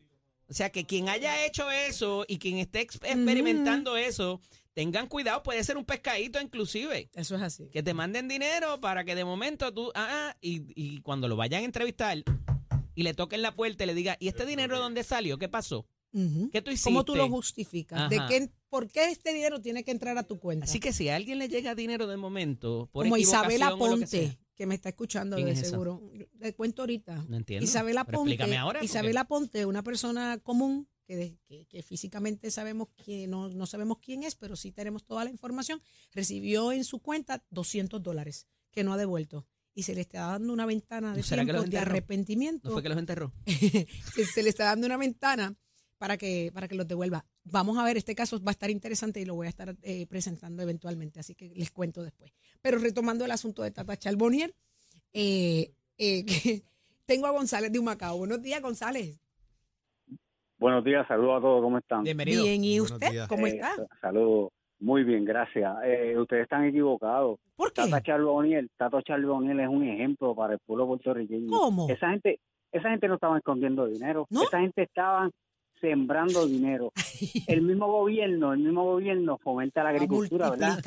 O 0.49 0.55
sea, 0.55 0.71
que 0.71 0.85
quien 0.85 1.09
haya 1.09 1.45
hecho 1.45 1.71
eso 1.71 2.25
y 2.29 2.38
quien 2.38 2.59
esté 2.59 2.81
ex- 2.81 3.00
experimentando 3.03 3.97
eso, 3.97 4.41
tengan 4.75 5.07
cuidado, 5.09 5.43
puede 5.43 5.65
ser 5.65 5.76
un 5.76 5.85
pescadito 5.85 6.41
inclusive. 6.41 7.11
Eso 7.15 7.35
es 7.37 7.43
así. 7.43 7.69
Que 7.73 7.83
te 7.83 7.95
manden 7.95 8.29
dinero 8.29 8.81
para 8.81 9.05
que 9.05 9.15
de 9.15 9.25
momento 9.25 9.73
tú, 9.73 9.91
ah, 9.95 10.07
ah, 10.31 10.37
y, 10.41 10.62
y 10.75 11.00
cuando 11.00 11.26
lo 11.29 11.37
vayan 11.37 11.62
a 11.62 11.65
entrevistar 11.65 12.23
y 12.95 13.03
le 13.03 13.15
toquen 13.15 13.43
la 13.43 13.55
puerta 13.55 13.85
y 13.85 13.87
le 13.88 13.95
diga, 13.95 14.17
¿y 14.21 14.29
este 14.29 14.47
dinero 14.47 14.79
dónde 14.79 15.03
salió? 15.03 15.38
¿Qué 15.38 15.49
pasó? 15.49 15.87
Ujú. 16.12 16.49
¿Qué 16.50 16.62
tú 16.62 16.71
hiciste? 16.71 16.91
¿Cómo 16.91 17.05
tú 17.05 17.17
lo 17.17 17.29
justificas? 17.29 18.09
¿De 18.09 18.17
Ajá. 18.17 18.29
qué, 18.29 18.49
¿Por 18.71 18.88
qué 18.91 19.11
este 19.11 19.33
dinero 19.35 19.61
tiene 19.61 19.83
que 19.85 19.91
entrar 19.91 20.17
a 20.17 20.23
tu 20.23 20.38
cuenta? 20.38 20.65
Así 20.65 20.79
que 20.81 20.93
si 20.93 21.09
a 21.09 21.17
alguien 21.17 21.38
le 21.38 21.49
llega 21.49 21.75
dinero 21.75 22.07
de 22.07 22.17
momento, 22.17 22.88
por 22.93 23.05
Como 23.05 23.17
Isabela 23.17 23.67
equivocación 23.67 23.81
o 23.83 23.87
lo 23.91 23.95
que 23.97 24.00
Ponte, 24.07 24.26
sea, 24.29 24.38
que, 24.57 24.67
me 24.67 24.75
está 24.75 24.89
escuchando 24.89 25.37
¿Quién 25.37 25.47
de 25.47 25.53
es 25.53 25.61
esa? 25.61 25.71
seguro. 25.71 26.03
Le 26.39 26.55
cuento 26.55 26.83
ahorita. 26.83 27.25
no 27.29 27.37
entiendo. 27.37 27.65
Isabela 27.65 28.05
Pero 28.05 28.19
Ponte, 28.19 28.33
explícame 28.33 28.57
ahora. 28.59 28.79
porque- 28.81 28.87
Isabela 28.87 29.25
Ponte, 29.29 29.67
una 29.67 29.83
persona 29.83 30.39
común 30.39 30.89
que, 31.05 31.17
de- 31.17 31.39
que, 31.47 31.67
que 31.67 31.83
físicamente 31.83 32.51
sabemos 32.51 32.89
que 32.97 33.27
no, 33.29 33.49
no 33.49 33.67
sabemos 33.67 33.99
quién 34.01 34.23
es, 34.25 34.35
pero 34.35 34.57
sí 34.57 34.73
tenemos 34.73 35.05
toda 35.05 35.23
la 35.25 35.31
información, 35.31 35.81
recibió 36.13 36.73
en 36.73 36.85
su 36.85 37.01
cuenta 37.01 37.45
200 37.51 38.03
dólares 38.03 38.49
que 38.73 38.83
no 38.83 38.93
ha 38.93 38.97
devuelto. 38.97 39.47
Y 39.75 39.83
se 39.83 39.95
le 39.95 40.01
está 40.01 40.21
dando 40.29 40.53
una 40.55 40.65
ventana 40.65 41.15
de 41.15 41.79
arrepentimiento. 41.79 42.69
¿No 42.69 42.73
fue 42.75 42.83
que 42.83 42.89
los 42.89 42.99
enterró? 42.99 43.33
se, 43.47 44.25
se 44.25 44.43
le 44.43 44.49
está 44.49 44.65
dando 44.65 44.87
una 44.87 44.97
ventana 44.97 45.55
para 45.99 46.17
que, 46.17 46.50
para 46.53 46.69
que 46.69 46.75
los 46.75 46.87
devuelva. 46.87 47.25
Vamos 47.45 47.79
a 47.79 47.85
ver, 47.85 47.97
este 47.97 48.15
caso 48.15 48.38
va 48.43 48.50
a 48.50 48.53
estar 48.53 48.71
interesante 48.71 49.21
y 49.21 49.25
lo 49.25 49.35
voy 49.35 49.47
a 49.47 49.50
estar 49.50 49.75
eh, 49.83 50.07
presentando 50.07 50.62
eventualmente, 50.62 51.21
así 51.21 51.35
que 51.35 51.53
les 51.55 51.71
cuento 51.71 52.03
después. 52.03 52.33
Pero 52.61 52.79
retomando 52.79 53.25
el 53.25 53.31
asunto 53.31 53.62
de 53.62 53.71
Tata 53.71 53.97
Charbonnier, 53.97 54.55
eh, 55.12 55.73
eh, 55.99 56.25
que 56.26 56.62
tengo 57.07 57.26
a 57.26 57.31
González 57.31 57.73
de 57.73 57.79
Humacao. 57.79 58.19
Buenos 58.19 58.43
días, 58.43 58.61
González. 58.61 59.21
Buenos 60.59 60.85
días, 60.85 61.07
saludos 61.07 61.38
a 61.38 61.41
todos, 61.43 61.62
¿cómo 61.62 61.79
están? 61.79 62.03
Bienvenido. 62.03 62.45
Bien, 62.45 62.65
¿y 62.65 62.81
usted? 62.81 63.26
¿Cómo 63.29 63.47
Eh, 63.47 63.50
está? 63.50 63.75
Saludos, 64.00 64.53
muy 64.81 65.05
bien, 65.05 65.25
gracias. 65.25 65.71
Eh, 65.85 66.19
ustedes 66.19 66.45
están 66.45 66.65
equivocados. 66.65 67.38
¿Por 67.57 67.73
qué? 67.73 67.83
Tata 67.83 68.03
Charboniel, 68.03 68.71
Tato 68.76 69.00
Charboniel 69.03 69.61
es 69.61 69.69
un 69.69 69.87
ejemplo 69.87 70.35
para 70.35 70.55
el 70.55 70.59
pueblo 70.61 70.87
puertorriqueño. 70.87 71.50
¿Cómo? 71.50 71.88
Esa 71.91 72.09
gente, 72.11 72.41
esa 72.73 72.88
gente 72.88 73.07
no 73.07 73.15
estaba 73.17 73.37
escondiendo 73.37 73.87
dinero, 73.87 74.26
¿No? 74.31 74.45
esa 74.45 74.61
gente 74.61 74.83
estaba 74.83 75.31
sembrando 75.90 76.47
dinero. 76.49 76.93
El 77.47 77.62
mismo 77.62 77.87
gobierno, 77.87 78.52
el 78.52 78.59
mismo 78.61 78.85
gobierno 78.85 79.38
fomenta 79.38 79.83
la 79.85 79.90
agricultura, 79.90 80.50
¿verdad? 80.50 80.81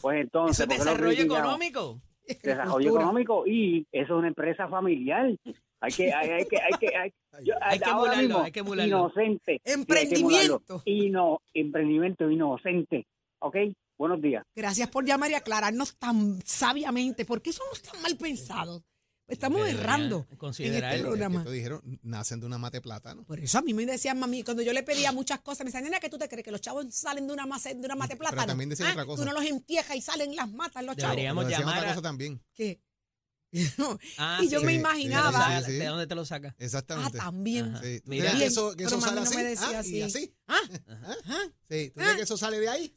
Pues 0.00 0.20
entonces, 0.20 0.60
Eso 0.60 0.62
es 0.64 0.68
¿por 0.68 0.76
qué 0.76 0.84
lo 0.84 0.84
desarrollo 1.10 1.22
económico. 1.24 2.00
Desarrollo 2.42 2.88
económico 2.90 3.46
y 3.46 3.86
eso 3.92 4.14
es 4.14 4.18
una 4.18 4.28
empresa 4.28 4.66
familiar. 4.68 5.34
Hay 5.80 5.92
que, 5.92 6.12
hay, 6.12 6.30
hay 6.30 6.44
que, 6.46 6.56
hay 6.56 6.72
que, 6.80 6.96
hay, 6.96 7.12
yo- 7.44 7.54
Hay 7.60 7.78
que 7.78 7.84
ahora 7.84 8.12
emularlo, 8.14 8.22
mismo, 8.28 8.42
hay 8.44 8.52
que 8.52 8.60
emularlo. 8.60 8.96
Inocente. 8.98 9.60
Emprendimiento. 9.64 10.82
Y 10.86 11.10
no, 11.10 11.40
emprendimiento 11.52 12.30
inocente. 12.30 13.06
¿Ok? 13.40 13.56
Buenos 13.98 14.20
días. 14.22 14.42
Gracias 14.56 14.88
por 14.88 15.04
llamar 15.04 15.30
y 15.30 15.34
aclararnos 15.34 15.96
tan 15.98 16.40
sabiamente. 16.44 17.24
¿Por 17.24 17.42
qué 17.42 17.52
somos 17.52 17.80
tan 17.82 18.00
mal 18.02 18.16
pensados? 18.16 18.82
Estamos 19.26 19.66
errando 19.66 20.26
en 20.30 20.36
considerar 20.36 20.90
este 20.92 20.96
el- 21.00 21.06
programa. 21.06 21.38
Esto 21.40 21.50
dijeron, 21.50 21.98
nacen 22.02 22.40
de 22.40 22.46
una 22.46 22.58
mate 22.58 22.80
plátano. 22.82 23.24
Por 23.24 23.40
eso 23.40 23.58
a 23.58 23.62
mí 23.62 23.72
me 23.72 23.86
decían, 23.86 24.18
mami, 24.18 24.42
cuando 24.42 24.62
yo 24.62 24.72
le 24.74 24.82
pedía 24.82 25.12
muchas 25.12 25.40
cosas, 25.40 25.60
me 25.60 25.66
decían, 25.70 25.84
nena, 25.84 25.98
¿qué 25.98 26.10
tú 26.10 26.18
te 26.18 26.28
crees? 26.28 26.44
Que 26.44 26.50
los 26.50 26.60
chavos 26.60 26.86
salen 26.94 27.26
de 27.26 27.32
una, 27.32 27.46
mate, 27.46 27.74
de 27.74 27.84
una 27.86 27.94
mate 27.96 28.16
Pero 28.16 28.28
plátano. 28.30 28.46
también 28.48 28.68
decían 28.68 28.88
Ah, 28.88 28.92
otra 28.92 29.06
cosa. 29.06 29.22
Tú 29.22 29.26
no 29.26 29.32
los 29.32 29.44
entiejas 29.44 29.96
y 29.96 30.02
salen 30.02 30.36
las 30.36 30.50
matas 30.50 30.84
los 30.84 30.96
chavos. 30.96 31.12
Deberíamos 31.16 31.44
Pero 31.44 31.48
decían 31.50 31.60
llamar 31.68 31.78
otra 31.78 31.90
cosa 31.94 32.02
también. 32.02 32.42
¿Qué? 32.54 32.80
Ah, 34.18 34.40
y 34.42 34.48
yo 34.48 34.60
sí. 34.60 34.66
me 34.66 34.74
imaginaba. 34.74 35.46
sí, 35.46 35.54
¿De 35.54 35.72
sí. 35.72 35.78
¿De 35.78 35.86
dónde 35.86 36.06
te 36.08 36.14
lo 36.16 36.24
sacas? 36.26 36.52
Ah, 36.58 36.64
Exactamente. 36.64 37.18
también. 37.18 37.76
Sí. 37.82 38.00
¿Tú 38.00 38.10
Mira. 38.10 38.32
que 38.36 38.44
eso, 38.46 38.70
que 38.72 38.84
pero 38.84 38.88
eso 38.88 39.00
sale 39.00 39.16
no 39.16 39.22
así? 39.22 39.36
me 39.36 39.44
decía 39.44 39.68
Ah, 39.70 39.78
así. 39.78 39.96
Y 39.96 40.02
así. 40.02 40.34
Ah, 40.48 40.58
Ajá. 40.88 41.16
ah, 41.26 41.42
Sí. 41.70 41.90
¿Tú 41.94 42.00
Ah. 42.00 42.02
crees 42.02 42.16
que 42.16 42.22
eso 42.24 42.36
sale 42.36 42.58
de 42.60 42.68
ahí? 42.68 42.94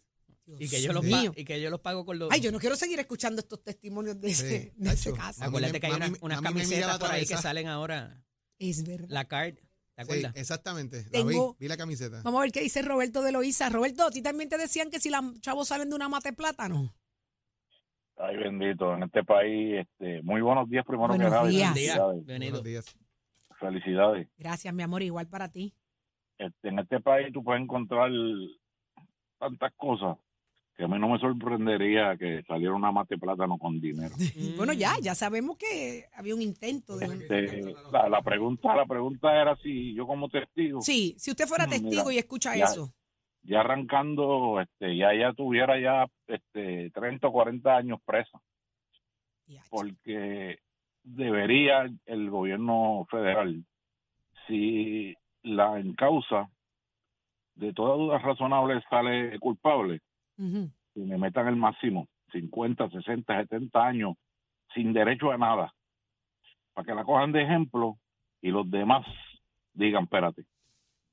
Y 0.60 0.70
que, 0.70 0.82
yo 0.82 0.94
los 0.94 1.04
mío. 1.04 1.34
y 1.36 1.44
que 1.44 1.60
yo 1.60 1.70
los 1.70 1.82
pago 1.82 2.06
con 2.06 2.18
los... 2.20 2.32
Ay, 2.32 2.40
yo 2.40 2.52
no 2.52 2.60
quiero 2.60 2.76
seguir 2.78 3.00
escuchando 3.00 3.42
estos 3.42 3.62
testimonios 3.64 4.20
de 4.22 4.30
ese, 4.30 4.62
Sí, 4.62 4.72
de 4.78 4.90
ese 4.92 5.14
caso. 5.14 5.44
Acuérdate 5.44 5.80
que 5.80 5.88
hay 5.88 5.94
unas, 5.94 6.12
miraba 6.22 6.42
camisetas 6.42 6.98
por 7.00 7.12
ahí 7.12 7.26
que 7.26 7.36
salen 7.38 7.68
ahora. 7.68 8.24
Es 8.58 8.86
verdad. 8.88 9.08
La 9.10 9.26
card, 9.26 9.56
¿te 9.56 9.62
Sí, 9.62 9.68
acuerdas? 9.98 10.32
exactamente. 10.36 11.04
La 11.06 11.10
Tengo- 11.12 11.54
vi, 11.54 11.66
vi 11.66 11.68
la 11.68 11.76
camiseta. 11.78 12.22
Vamos 12.24 12.40
a 12.40 12.42
ver 12.44 12.52
qué 12.54 12.62
dice 12.62 12.82
Roberto 12.82 13.22
de 13.24 13.32
Loíza. 13.34 13.68
Roberto, 13.70 14.04
¿a 14.06 14.12
ti 14.12 14.22
también 14.22 14.50
te 14.50 14.58
decían 14.58 14.90
que 14.90 15.00
si 15.02 15.10
los 15.10 15.42
chavos 15.42 15.68
salen 15.68 15.90
de 15.90 15.96
una 15.96 16.08
mate 16.08 16.32
plátano? 16.34 16.94
Ay, 18.16 18.38
bendito, 18.38 18.94
en 18.96 19.04
este 19.04 19.24
país, 19.24 19.82
este, 19.82 20.22
muy 20.24 20.42
buenos 20.42 20.68
días 20.70 20.86
primero 20.86 21.10
Buenos 21.10 21.28
que 21.28 21.32
nada. 21.32 21.48
días. 21.48 21.74
Felicidades, 21.74 22.16
Bienvenido. 22.26 22.52
Buenos 22.62 22.64
días. 22.64 22.98
felicidades. 23.60 24.28
Gracias, 24.38 24.74
mi 24.74 24.82
amor, 24.84 25.04
igual 25.04 25.28
para 25.28 25.52
ti. 25.52 25.74
Este, 26.38 26.70
en 26.70 26.80
este 26.80 27.00
país 27.00 27.28
tú 27.34 27.44
puedes 27.44 27.62
encontrar 27.62 28.10
tantas 29.40 29.72
cosas 29.76 30.18
que 30.78 30.84
a 30.84 30.88
mí 30.88 31.00
no 31.00 31.10
me 31.10 31.18
sorprendería 31.20 32.16
que 32.18 32.44
saliera 32.44 32.76
una 32.76 32.92
mate 32.92 33.18
plátano 33.18 33.58
con 33.58 33.82
dinero. 33.82 34.16
Bueno, 34.58 34.74
ya, 34.74 34.94
ya 35.02 35.16
sabemos 35.16 35.58
que 35.58 36.06
había 36.16 36.36
un 36.36 36.42
intento 36.42 36.98
de... 36.98 37.06
Este, 37.08 37.74
la, 37.92 38.08
la 38.08 38.22
pregunta, 38.22 38.76
la 38.76 38.86
pregunta 38.86 39.36
era 39.42 39.56
si 39.58 39.94
yo 39.96 40.06
como 40.06 40.30
testigo, 40.30 40.82
Sí, 40.82 41.16
si 41.18 41.32
usted 41.32 41.48
fuera 41.48 41.66
Mm, 41.66 41.70
testigo 41.72 42.04
mira, 42.04 42.14
y 42.14 42.18
escucha 42.20 42.56
ya. 42.56 42.66
eso. 42.66 42.94
ya 43.42 43.62
arrancando, 43.62 44.62
este, 44.62 44.96
ya 44.96 45.14
ya 45.16 45.34
tuviera 45.34 45.80
ya 45.80 46.06
este 46.28 46.92
30 46.92 47.28
o 47.28 47.32
40 47.32 47.76
años 47.76 48.00
presa, 48.06 48.40
porque 49.70 50.60
debería 51.04 51.90
el 52.06 52.30
gobierno 52.30 53.08
federal, 53.10 53.64
si 54.48 55.16
la 55.44 55.80
en 55.80 55.94
causa 55.94 56.50
de 57.56 57.74
toda 57.74 57.96
duda 57.96 58.18
razonable 58.20 58.82
sale 58.90 59.40
culpable, 59.40 60.02
ujú. 60.38 60.70
y 60.96 61.00
me 61.02 61.18
metan 61.18 61.48
el 61.48 61.56
máximo, 61.56 62.08
50, 62.32 62.90
60, 62.90 63.42
70 63.42 63.86
años, 63.86 64.16
sin 64.74 64.94
derecho 64.94 65.32
a 65.32 65.38
nada, 65.38 65.74
para 66.74 66.86
que 66.86 66.94
la 66.94 67.04
cojan 67.04 67.32
de 67.32 67.44
ejemplo 67.44 67.98
y 68.42 68.50
los 68.50 68.70
demás 68.70 69.06
digan, 69.74 70.04
espérate, 70.04 70.46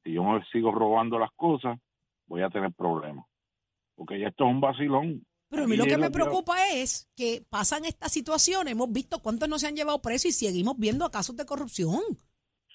si 0.02 0.12
yo 0.12 0.24
me 0.24 0.44
sigo 0.52 0.72
robando 0.72 1.18
las 1.18 1.30
cosas, 1.32 1.78
voy 2.26 2.42
a 2.42 2.50
tener 2.50 2.72
problemas. 2.72 3.24
Porque 3.94 4.18
ya 4.18 4.28
esto 4.28 4.44
es 4.44 4.50
un 4.50 4.60
vacilón. 4.60 5.24
Pero 5.48 5.64
a 5.64 5.66
mí 5.66 5.76
lo 5.76 5.84
que 5.84 5.98
me 5.98 6.10
preocupa 6.10 6.54
es 6.72 7.08
que 7.16 7.42
pasan 7.48 7.84
estas 7.84 8.12
situaciones, 8.12 8.72
hemos 8.72 8.90
visto 8.92 9.20
cuántos 9.20 9.48
no 9.48 9.58
se 9.58 9.68
han 9.68 9.76
llevado 9.76 10.02
presos 10.02 10.26
y 10.26 10.32
seguimos 10.32 10.76
viendo 10.78 11.08
casos 11.10 11.36
de 11.36 11.46
corrupción. 11.46 12.00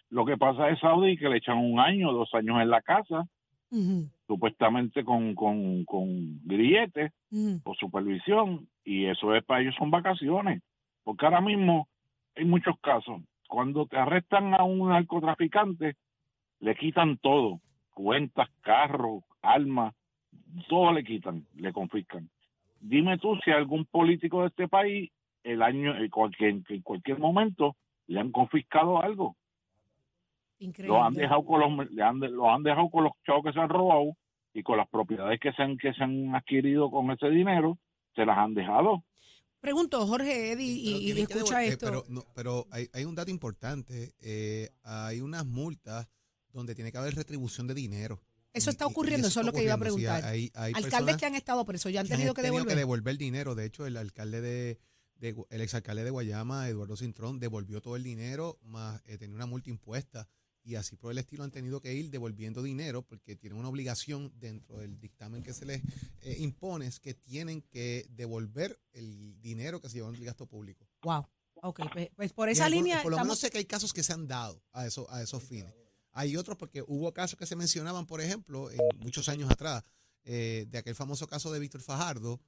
Lo 0.10 0.26
que 0.26 0.38
pasa 0.38 0.70
es 0.70 0.80
Saudi 0.80 1.18
que 1.18 1.30
le 1.30 1.38
echan 1.38 1.58
un 1.58 1.80
año, 1.80 2.12
dos 2.12 2.34
años 2.34 2.62
en 2.62 2.70
la 2.70 2.82
casa, 2.82 3.28
supuestamente 4.30 5.04
con, 5.04 5.34
con, 5.34 5.84
con 5.86 6.40
grilletes 6.46 7.12
ujú. 7.32 7.62
o 7.64 7.74
supervisión, 7.74 8.68
y 8.84 9.06
eso 9.06 9.34
es 9.34 9.44
para 9.44 9.62
ellos 9.62 9.74
son 9.76 9.90
vacaciones. 9.90 10.62
Porque 11.04 11.26
ahora 11.26 11.42
mismo 11.42 11.88
hay 12.36 12.46
muchos 12.46 12.76
casos. 12.80 13.24
Cuando 13.48 13.88
te 13.88 13.98
arrestan 13.98 14.54
a 14.54 14.64
un 14.64 14.90
narcotraficante, 14.90 15.96
le 16.60 16.76
quitan 16.76 17.18
todo, 17.18 17.60
cuentas, 17.90 18.48
carros, 18.62 19.24
armas, 19.42 19.96
todo 20.68 20.94
le 20.94 21.04
quitan, 21.04 21.48
le 21.56 21.74
confiscan. 21.74 22.30
Dime 22.80 23.18
tú 23.18 23.36
si 23.44 23.50
algún 23.50 23.86
político 23.86 24.42
de 24.42 24.50
este 24.50 24.68
país, 24.68 25.10
el 25.44 25.64
año, 25.64 25.98
en 25.98 26.08
cualquier, 26.12 26.62
en 26.70 26.82
cualquier 26.84 27.18
momento, 27.18 27.76
le 28.06 28.20
han 28.20 28.32
confiscado 28.32 29.02
algo. 29.02 29.38
Increíble. 30.60 30.96
Lo 30.98 31.04
han 31.04 31.14
dejado 31.14 31.46
con 31.46 31.60
los, 31.78 31.92
le 31.92 32.04
han, 32.04 32.20
lo 32.20 32.50
han 32.52 32.64
dejado 32.64 32.90
con 32.90 33.04
los 33.06 33.14
chavos 33.26 33.44
que 33.46 33.54
se 33.54 33.60
han 33.60 33.70
robado 33.70 34.16
y 34.54 34.62
con 34.64 34.78
las 34.78 34.88
propiedades 34.90 35.40
que 35.40 35.52
se 35.54 35.62
han, 35.62 35.78
que 35.78 35.94
se 35.94 36.04
han 36.04 36.36
adquirido 36.36 36.90
con 36.92 37.10
ese 37.12 37.30
dinero, 37.30 37.78
se 38.16 38.26
las 38.26 38.38
han 38.38 38.54
dejado. 38.54 39.04
Pregunto, 39.62 40.06
Jorge, 40.08 40.52
Eddie, 40.54 40.66
y, 40.72 41.14
Pero 41.14 41.20
y 41.20 41.22
escucha 41.24 41.64
eh, 41.64 41.68
esto. 41.70 41.86
pero 41.86 42.04
no, 42.08 42.24
pero 42.34 42.66
hay, 42.72 42.88
hay 42.94 43.04
un 43.06 43.16
dato 43.16 43.30
importante. 43.32 44.14
eh, 44.22 44.70
hay 44.84 45.22
unas 45.22 45.46
multas 45.46 46.08
donde 46.54 46.76
tiene 46.76 46.92
que 46.92 46.98
haber 46.98 47.14
retribución 47.14 47.68
de 47.68 47.74
dinero. 47.74 48.22
eso 48.54 48.70
está 48.70 48.86
ocurriendo, 48.88 49.28
eso 49.28 49.42
es 49.42 49.46
lo 49.46 49.52
que 49.54 49.64
iba 49.64 49.74
a 49.74 49.76
ocurriendo, 49.76 50.00
sí, 50.00 50.06
preguntar. 50.06 50.32
hay, 50.32 50.52
hay 50.56 50.74
Alcaldes 50.76 51.18
que 51.18 51.26
han 51.26 51.36
estado 51.36 51.64
presos 51.66 51.92
ya 51.92 52.02
han 52.02 52.08
que 52.08 52.16
tenido 52.16 52.34
que 52.34 52.42
devolver. 52.42 52.76
devolver 52.76 53.18
dinero. 53.18 53.54
De 53.56 53.66
hecho, 53.66 53.86
el 53.86 53.98
alcalde 53.98 54.42
de, 54.42 54.80
de 55.18 55.36
el 55.50 55.62
exalcalde 55.62 56.04
de 56.04 56.10
Guayama, 56.10 56.68
Eduardo 56.68 56.96
Cintrón, 56.98 57.40
devolvió 57.40 57.82
todo 57.82 57.96
el 57.98 58.04
dinero, 58.04 58.58
más 58.64 59.02
eh, 59.06 59.18
tenía 59.18 59.36
una 59.36 59.46
multa 59.46 59.70
impuesta. 59.70 60.28
Y 60.64 60.76
así 60.76 60.96
por 60.98 61.12
el 61.12 61.18
estilo 61.18 61.44
han 61.44 61.52
tenido 61.52 61.82
que 61.82 61.94
ir 61.94 62.10
devolviendo 62.12 62.62
dinero 62.62 63.02
porque 63.02 63.36
tienen 63.36 63.58
una 63.58 63.70
obligación 63.70 64.32
dentro 64.40 64.78
del 64.78 65.00
dictamen 65.00 65.42
que 65.42 65.54
se 65.54 65.66
les 65.66 65.82
eh, 66.22 66.36
impone, 66.40 66.86
es 66.88 67.00
que 67.00 67.14
tienen 67.14 67.62
que 67.62 68.06
devolver 68.10 68.80
el 68.92 69.40
dinero 69.42 69.82
que 69.82 69.90
se 69.90 69.96
llevó 69.96 70.10
en 70.10 70.16
el 70.16 70.26
gasto 70.26 70.46
público. 70.46 70.88
Wow. 71.02 71.26
Ok, 71.62 71.82
pues, 71.92 72.10
pues 72.16 72.34
por 72.34 72.50
esa 72.50 72.66
algunos- 72.66 72.84
línea 72.86 73.02
Por 73.04 73.12
lo 73.12 73.18
menos 73.20 73.40
sé 73.40 73.50
que 73.50 73.58
hay 73.58 73.66
casos 73.66 73.94
que 73.94 74.04
se 74.04 74.14
han 74.14 74.28
dado 74.28 74.64
a, 74.72 74.86
eso, 74.86 75.10
a 75.12 75.22
esos 75.22 75.44
fines. 75.44 75.74
Hay 76.12 76.36
otros 76.38 76.58
porque 76.58 76.84
hubo 76.88 77.14
casos 77.14 77.38
que 77.38 77.46
se 77.46 77.56
mencionaban, 77.56 78.06
por 78.06 78.22
ejemplo, 78.22 78.70
en 78.72 78.80
muchos 79.00 79.28
años 79.30 79.50
atrás, 79.52 79.84
eh, 80.24 80.66
de 80.70 80.78
aquel 80.78 80.96
famoso 80.96 81.28
caso 81.28 81.52
de 81.52 81.60
Víctor 81.60 81.82
Fajardo, 81.82 82.40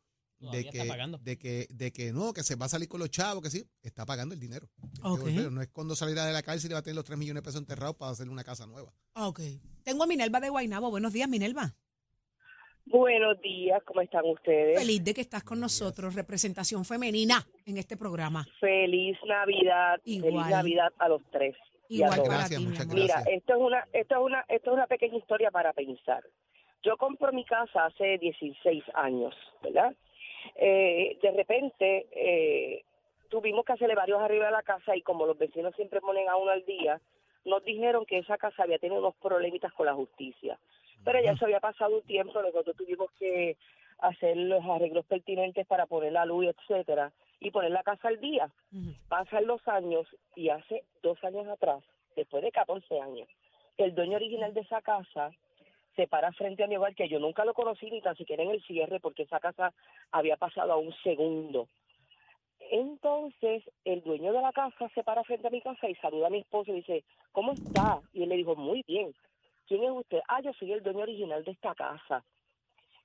de 0.50 0.64
que, 0.64 0.78
está 0.80 0.86
pagando. 0.88 1.18
de 1.20 1.38
que 1.38 1.68
de 1.70 1.92
que 1.92 2.12
no, 2.12 2.34
que 2.34 2.42
se 2.44 2.56
va 2.56 2.66
a 2.66 2.70
salir 2.70 2.88
con 2.88 3.00
los 3.00 3.10
chavos, 3.12 3.44
que 3.44 3.50
sí, 3.50 3.64
está 3.84 4.06
pagando 4.06 4.34
el 4.34 4.40
dinero. 4.40 4.68
Hay 4.82 4.90
que 4.92 5.00
Ok. 5.08 5.18
devolverlo. 5.20 5.52
No 5.52 5.62
es 5.62 5.68
cuando 5.70 5.96
salirá 5.96 6.26
de 6.26 6.34
la 6.34 6.42
cárcel 6.42 6.72
y 6.72 6.74
va 6.74 6.80
a 6.80 6.84
tener 6.84 6.96
los 6.96 7.06
3 7.06 7.18
millones 7.20 7.44
de 7.44 7.46
pesos 7.46 7.62
enterrados 7.62 7.96
para 7.96 8.12
hacerle 8.12 8.32
una 8.34 8.44
casa 8.44 8.66
nueva. 8.66 8.92
Ok. 9.16 9.40
Tengo 9.84 10.04
a 10.04 10.08
Minelva 10.08 10.40
de 10.40 10.50
Guainabo. 10.50 10.90
Buenos 10.90 11.14
días, 11.14 11.30
Minelva. 11.30 11.76
Buenos 12.86 13.40
días, 13.42 13.82
¿cómo 13.86 14.02
están 14.02 14.26
ustedes? 14.26 14.78
Feliz 14.80 15.04
de 15.04 15.14
que 15.14 15.22
estás 15.22 15.44
con 15.44 15.60
nosotros. 15.60 16.16
Representación 16.16 16.84
femenina 16.84 17.46
en 17.66 17.78
este 17.78 17.96
programa. 17.96 18.46
Feliz 18.60 19.18
Navidad, 19.28 20.02
Igual. 20.04 20.32
feliz 20.34 20.48
Navidad 20.50 20.94
a 20.98 21.08
los 21.08 21.22
tres. 21.32 21.56
a 21.56 21.86
Igual 21.90 22.22
Gracias, 22.24 22.60
ti, 22.60 22.66
muchas 22.66 22.82
amor. 22.86 22.96
Mira, 22.96 23.14
gracias. 23.16 23.36
esto 23.38 23.54
es 23.54 23.60
una, 23.62 23.88
esto 23.94 24.16
es 24.16 24.22
una, 24.22 24.46
esto 24.50 24.70
es 24.72 24.74
una 24.74 24.88
pequeña 24.88 25.18
historia 25.18 25.52
para 25.52 25.74
pensar. 25.74 26.24
Yo 26.84 26.98
compro 26.98 27.32
mi 27.32 27.46
casa 27.46 27.86
hace 27.86 28.18
16 28.18 28.84
años, 28.96 29.36
¿verdad? 29.62 29.96
Eh, 30.56 31.18
de 31.22 31.32
repente 31.32 32.08
eh, 32.12 32.84
tuvimos 33.30 33.66
que 33.66 33.74
hacerle 33.74 33.96
varios 33.96 34.22
arriba 34.22 34.46
de 34.46 34.52
la 34.52 34.64
casa 34.64 34.96
y 34.96 35.02
como 35.02 35.26
los 35.26 35.38
vecinos 35.38 35.76
siempre 35.76 36.02
ponen 36.02 36.30
a 36.30 36.38
uno 36.38 36.52
al 36.52 36.66
día, 36.66 37.00
nos 37.46 37.64
dijeron 37.64 38.06
que 38.06 38.20
esa 38.20 38.38
casa 38.38 38.64
había 38.64 38.80
tenido 38.80 39.00
unos 39.00 39.16
problemitas 39.16 39.74
con 39.74 39.86
la 39.86 39.94
justicia. 39.94 40.60
Pero 41.04 41.20
ya 41.22 41.32
eso 41.32 41.46
había 41.46 41.60
pasado 41.60 41.96
un 41.96 42.04
tiempo, 42.04 42.42
nosotros 42.42 42.76
tuvimos 42.76 43.10
que 43.14 43.58
hacer 44.00 44.38
los 44.38 44.64
arreglos 44.66 45.06
pertinentes 45.06 45.66
para 45.66 45.86
poner 45.86 46.12
la 46.12 46.26
luz, 46.26 46.48
etcétera, 46.48 47.12
y 47.40 47.50
poner 47.50 47.72
la 47.72 47.84
casa 47.84 48.10
al 48.10 48.20
día. 48.20 48.52
Pasan 49.10 49.48
los 49.48 49.68
años 49.68 50.06
y 50.36 50.50
hace 50.50 50.84
dos 51.02 51.24
años 51.24 51.48
atrás, 51.48 51.84
después 52.16 52.44
de 52.44 52.52
14 52.52 53.00
años, 53.00 53.28
el 53.78 53.96
dueño 53.96 54.18
original 54.18 54.54
de 54.54 54.62
esa 54.62 54.82
casa 54.82 55.32
se 55.96 56.08
para 56.08 56.32
frente 56.34 56.64
a 56.64 56.68
mi 56.68 56.78
hogar, 56.78 56.96
que 56.96 57.10
yo 57.10 57.20
nunca 57.20 57.46
lo 57.46 57.54
conocí 57.54 57.90
ni 57.90 58.02
tan 58.02 58.16
siquiera 58.16 58.44
en 58.44 58.52
el 58.52 58.64
cierre, 58.64 59.00
porque 59.00 59.24
esa 59.24 59.40
casa 59.40 59.74
había 60.12 60.38
pasado 60.38 60.72
a 60.74 60.78
un 60.78 60.94
segundo. 61.04 61.68
Entonces, 62.72 63.64
el 63.84 64.02
dueño 64.02 64.32
de 64.32 64.42
la 64.42 64.52
casa 64.54 64.90
se 64.96 65.04
para 65.04 65.24
frente 65.24 65.48
a 65.48 65.52
mi 65.52 65.62
casa 65.62 65.90
y 65.90 65.96
saluda 65.96 66.28
a 66.28 66.30
mi 66.30 66.40
esposo 66.40 66.72
y 66.72 66.76
dice, 66.76 67.04
¿cómo 67.32 67.52
está? 67.54 68.00
Y 68.14 68.24
él 68.24 68.30
le 68.30 68.38
dijo, 68.38 68.56
muy 68.56 68.84
bien. 68.88 69.14
¿Quién 69.68 69.84
es 69.84 69.92
usted? 69.92 70.20
Ah, 70.28 70.42
yo 70.42 70.52
soy 70.54 70.72
el 70.74 70.84
dueño 70.84 71.00
original 71.00 71.44
de 71.44 71.52
esta 71.52 71.74
casa. 71.76 72.24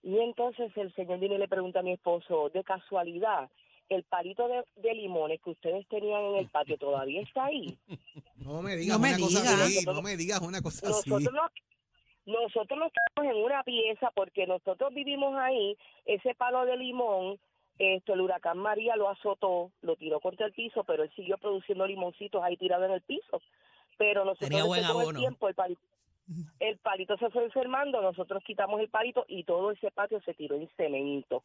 Y 0.03 0.19
entonces 0.19 0.71
el 0.77 0.95
señor 0.95 1.19
viene 1.19 1.35
y 1.35 1.39
le 1.39 1.49
pregunta 1.49 1.81
a 1.81 1.83
mi 1.83 1.93
esposo, 1.93 2.49
de 2.51 2.63
casualidad, 2.63 3.51
el 3.89 4.05
palito 4.05 4.47
de, 4.49 4.65
de 4.77 4.95
limones 4.95 5.41
que 5.43 5.51
ustedes 5.51 5.87
tenían 5.89 6.23
en 6.23 6.37
el 6.37 6.49
patio 6.49 6.77
todavía 6.79 7.23
está 7.23 7.47
ahí. 7.47 7.77
No 8.37 8.63
me 8.63 8.77
digas 8.77 8.97
No 8.99 9.03
me 9.03 9.09
una 9.09 9.19
cosa 9.19 9.41
digas. 9.41 9.61
así, 9.61 9.87
no 9.87 10.03
me 10.03 10.17
digas 10.17 10.41
una 10.41 10.61
cosa 10.63 10.89
así. 10.89 11.11
Nosotros 11.11 11.35
no, 11.35 11.51
nosotros 12.27 12.79
no 12.79 12.87
estamos 12.87 13.33
en 13.35 13.43
una 13.43 13.63
pieza 13.63 14.11
porque 14.15 14.47
nosotros 14.47 14.93
vivimos 14.93 15.35
ahí, 15.37 15.77
ese 16.05 16.35
palo 16.35 16.65
de 16.65 16.77
limón, 16.77 17.39
esto 17.79 18.15
el 18.15 18.21
huracán 18.21 18.59
María 18.59 18.97
lo 18.97 19.09
azotó, 19.09 19.71
lo 19.83 19.97
tiró 19.97 20.21
contra 20.21 20.47
el 20.47 20.53
piso, 20.53 20.85
pero 20.85 21.05
él 21.05 21.11
siguió 21.15 21.39
produciendo 21.39 21.87
limoncitos 21.87 22.43
ahí 22.43 22.57
tirados 22.57 22.87
en 22.87 22.93
el 22.93 23.03
piso. 23.03 23.41
Pero 23.99 24.25
nosotros 24.25 24.49
Tenía 24.51 24.65
buen 24.65 24.85
abono. 24.85 25.11
el 25.11 25.17
tiempo 25.17 25.49
el 25.49 25.55
el 26.61 26.79
palito 26.79 27.17
se 27.19 27.31
fue 27.31 27.45
enfermando, 27.45 28.01
nosotros 28.03 28.43
quitamos 28.45 28.81
el 28.81 28.89
palito 28.89 29.25
y 29.29 29.45
todo 29.45 29.71
ese 29.71 29.91
patio 29.91 30.21
se 30.23 30.35
tiró 30.35 30.57
en 30.57 30.69
cemento. 30.77 31.41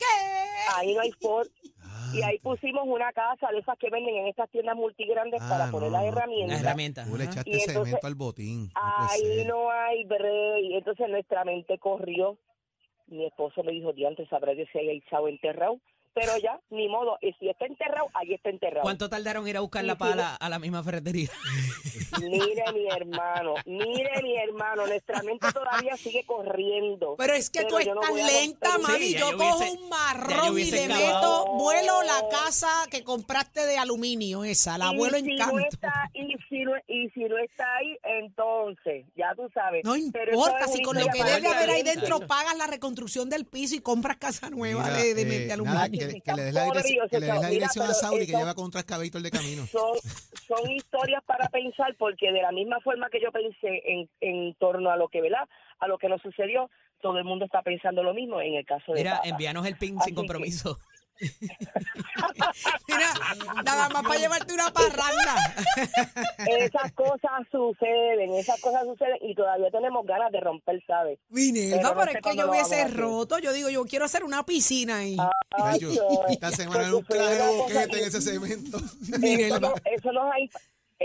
Ahí 0.75 0.93
no 0.95 1.01
hay 1.01 1.11
for 1.13 1.47
y 2.13 2.23
ahí 2.23 2.39
pusimos 2.39 2.83
una 2.87 3.11
casa 3.13 3.49
de 3.51 3.59
esas 3.59 3.77
que 3.77 3.89
venden 3.89 4.15
en 4.15 4.27
estas 4.27 4.49
tiendas 4.49 4.75
multigrandes 4.75 5.41
Ah, 5.43 5.47
para 5.49 5.65
no, 5.67 5.71
poner 5.71 5.91
las 5.91 6.03
herramientas. 6.05 6.49
Las 6.57 6.63
herramientas. 6.63 7.09
Tú 7.09 7.17
le 7.17 7.23
echaste 7.25 7.49
Y 7.49 7.53
entonces- 7.53 7.83
cemento 7.83 8.07
al 8.07 8.15
botín. 8.15 8.65
no 8.65 8.71
Ahí 8.75 9.21
ser. 9.21 9.47
no 9.47 9.69
hay 9.71 10.03
break. 10.05 10.71
Entonces 10.71 11.09
nuestra 11.09 11.43
mente 11.45 11.77
corrió. 11.77 12.37
Mi 13.07 13.25
esposo 13.25 13.61
me 13.63 13.73
dijo, 13.73 13.91
diantes, 13.93 14.29
sabrá 14.29 14.55
que 14.55 14.65
se 14.67 14.79
haya 14.79 14.91
echado 14.93 15.27
enterrado. 15.27 15.79
Pero 16.13 16.37
ya, 16.37 16.59
ni 16.69 16.89
modo. 16.89 17.17
Y 17.21 17.31
si 17.39 17.47
está 17.49 17.65
enterrado, 17.65 18.07
ahí 18.13 18.33
está 18.33 18.49
enterrado. 18.49 18.81
¿Cuánto 18.81 19.09
tardaron 19.09 19.43
en 19.43 19.49
ir 19.51 19.57
a 19.57 19.61
buscar 19.61 19.85
la 19.85 19.97
pala 19.97 20.35
a 20.35 20.49
la 20.49 20.59
misma 20.59 20.83
ferretería? 20.83 21.29
Mire, 22.21 22.63
mi 22.73 22.87
hermano, 22.89 23.53
mire, 23.65 24.21
mi 24.21 24.35
hermano. 24.37 24.85
Nuestra 24.85 25.23
mente 25.23 25.47
todavía 25.53 25.95
sigue 25.97 26.25
corriendo. 26.25 27.15
Pero 27.17 27.33
es 27.33 27.49
que 27.49 27.61
tú 27.63 27.75
Pero 27.77 27.85
yo 27.85 27.95
no 27.95 28.01
estás 28.01 28.19
a 28.21 28.27
lenta, 28.41 28.77
mami. 28.79 28.97
Sí, 28.99 29.15
yo 29.17 29.37
cojo 29.37 29.57
hubiese- 29.59 29.71
un 29.81 29.89
marrón 29.89 30.59
y 30.59 30.65
le 30.71 30.87
meto, 30.89 31.45
vuelo 31.57 32.03
la 32.03 32.27
casa 32.29 32.67
que 32.91 33.03
compraste 33.03 33.65
de 33.65 33.77
aluminio, 33.77 34.43
esa, 34.43 34.77
la 34.77 34.91
Y 34.93 34.97
vuelo 34.97 35.17
si 35.19 35.29
en 35.31 35.35
no 35.37 35.45
canto. 35.45 35.59
está, 35.59 36.09
y, 36.13 36.35
si 36.61 36.65
no, 36.65 36.73
y 36.87 37.09
si 37.09 37.19
no 37.21 37.37
está 37.39 37.65
ahí, 37.77 37.97
entonces, 38.03 39.05
ya 39.15 39.33
tú 39.35 39.49
sabes. 39.53 39.83
No 39.83 39.93
Pero 40.11 40.33
importa, 40.33 40.65
es 40.65 40.73
si 40.73 40.81
con 40.83 40.97
lo 40.97 41.05
que 41.07 41.23
debe 41.23 41.47
haber 41.47 41.69
ahí 41.69 41.83
dentro 41.83 42.19
pagas 42.27 42.55
la 42.57 42.67
reconstrucción 42.67 43.29
del 43.29 43.45
piso 43.45 43.75
y 43.75 43.79
compras 43.79 44.17
casa 44.17 44.49
nueva 44.49 44.83
Mira, 44.83 44.95
de, 44.97 45.13
de, 45.15 45.21
eh, 45.21 45.25
de 45.47 45.57
nada, 45.57 45.83
aluminio. 45.83 46.07
que, 46.09 46.21
que 46.21 46.33
le 46.33 46.43
des 46.43 46.53
la 46.53 46.65
dirección, 46.65 47.09
que 47.09 47.19
le 47.19 47.25
des 47.25 47.35
la 47.35 47.39
Mira, 47.41 47.49
dirección 47.51 47.85
a 47.85 47.93
Saudi 47.93 48.25
que 48.27 48.33
lleva 48.33 48.53
con 48.53 48.65
un 48.65 48.71
transcabito 48.71 49.17
el 49.17 49.23
de 49.23 49.31
camino. 49.31 49.65
son, 49.67 49.97
son 50.47 50.71
historias 50.71 51.23
para 51.25 51.47
pensar 51.49 51.95
porque 51.97 52.31
de 52.31 52.41
la 52.41 52.51
misma 52.51 52.79
forma 52.81 53.09
que 53.09 53.19
yo 53.21 53.31
pensé 53.31 53.81
en, 53.85 54.09
en 54.21 54.53
torno 54.55 54.91
a 54.91 54.97
lo 54.97 55.07
que 55.09 55.21
¿verdad? 55.21 55.47
a 55.79 55.87
lo 55.87 55.97
que 55.97 56.07
nos 56.09 56.21
sucedió 56.21 56.69
todo 57.01 57.17
el 57.17 57.23
mundo 57.23 57.45
está 57.45 57.63
pensando 57.63 58.03
lo 58.03 58.13
mismo 58.13 58.39
en 58.41 58.53
el 58.53 58.63
caso 58.65 58.91
de 58.93 58.99
Mira, 58.99 59.15
Tata. 59.17 59.29
envíanos 59.29 59.65
el 59.65 59.75
pin 59.75 59.95
Así 59.97 60.05
sin 60.05 60.13
que- 60.13 60.19
compromiso. 60.19 60.77
Mira, 62.87 63.13
nada 63.63 63.89
más 63.89 64.03
para 64.03 64.19
llevarte 64.19 64.53
una 64.53 64.71
parranda. 64.71 65.35
esas 66.47 66.91
cosas 66.93 67.31
suceden 67.51 68.33
esas 68.33 68.59
cosas 68.59 68.83
suceden 68.85 69.17
y 69.21 69.35
todavía 69.35 69.69
tenemos 69.71 70.05
ganas 70.05 70.31
de 70.31 70.39
romper 70.39 70.81
sabes 70.87 71.19
Minerva, 71.29 71.77
Pero 71.77 71.89
no 71.89 71.99
pero 71.99 72.11
es 72.11 72.23
que 72.23 72.37
yo 72.37 72.49
hubiese 72.49 72.87
roto. 72.87 73.39
Yo 73.39 73.53
digo, 73.53 73.69
yo 73.69 73.85
quiero 73.85 74.05
hacer 74.05 74.23
una 74.23 74.43
piscina 74.45 74.97
ahí. 74.97 75.15
Ay, 75.51 75.79
Yo, 75.79 75.91
esta 76.29 76.51
semana 76.51 76.87
en 76.87 76.93
un 76.93 77.03
cosa 77.03 77.51
boquete 77.51 77.99
en 77.99 78.05
ese 78.07 78.21
cemento. 78.21 78.77
eso, 78.77 79.19
Minerva. 79.19 79.59
no- 79.59 79.73
eso 79.85 80.11
nos 80.11 80.31
ha 80.31 80.37
imp- 80.39 80.55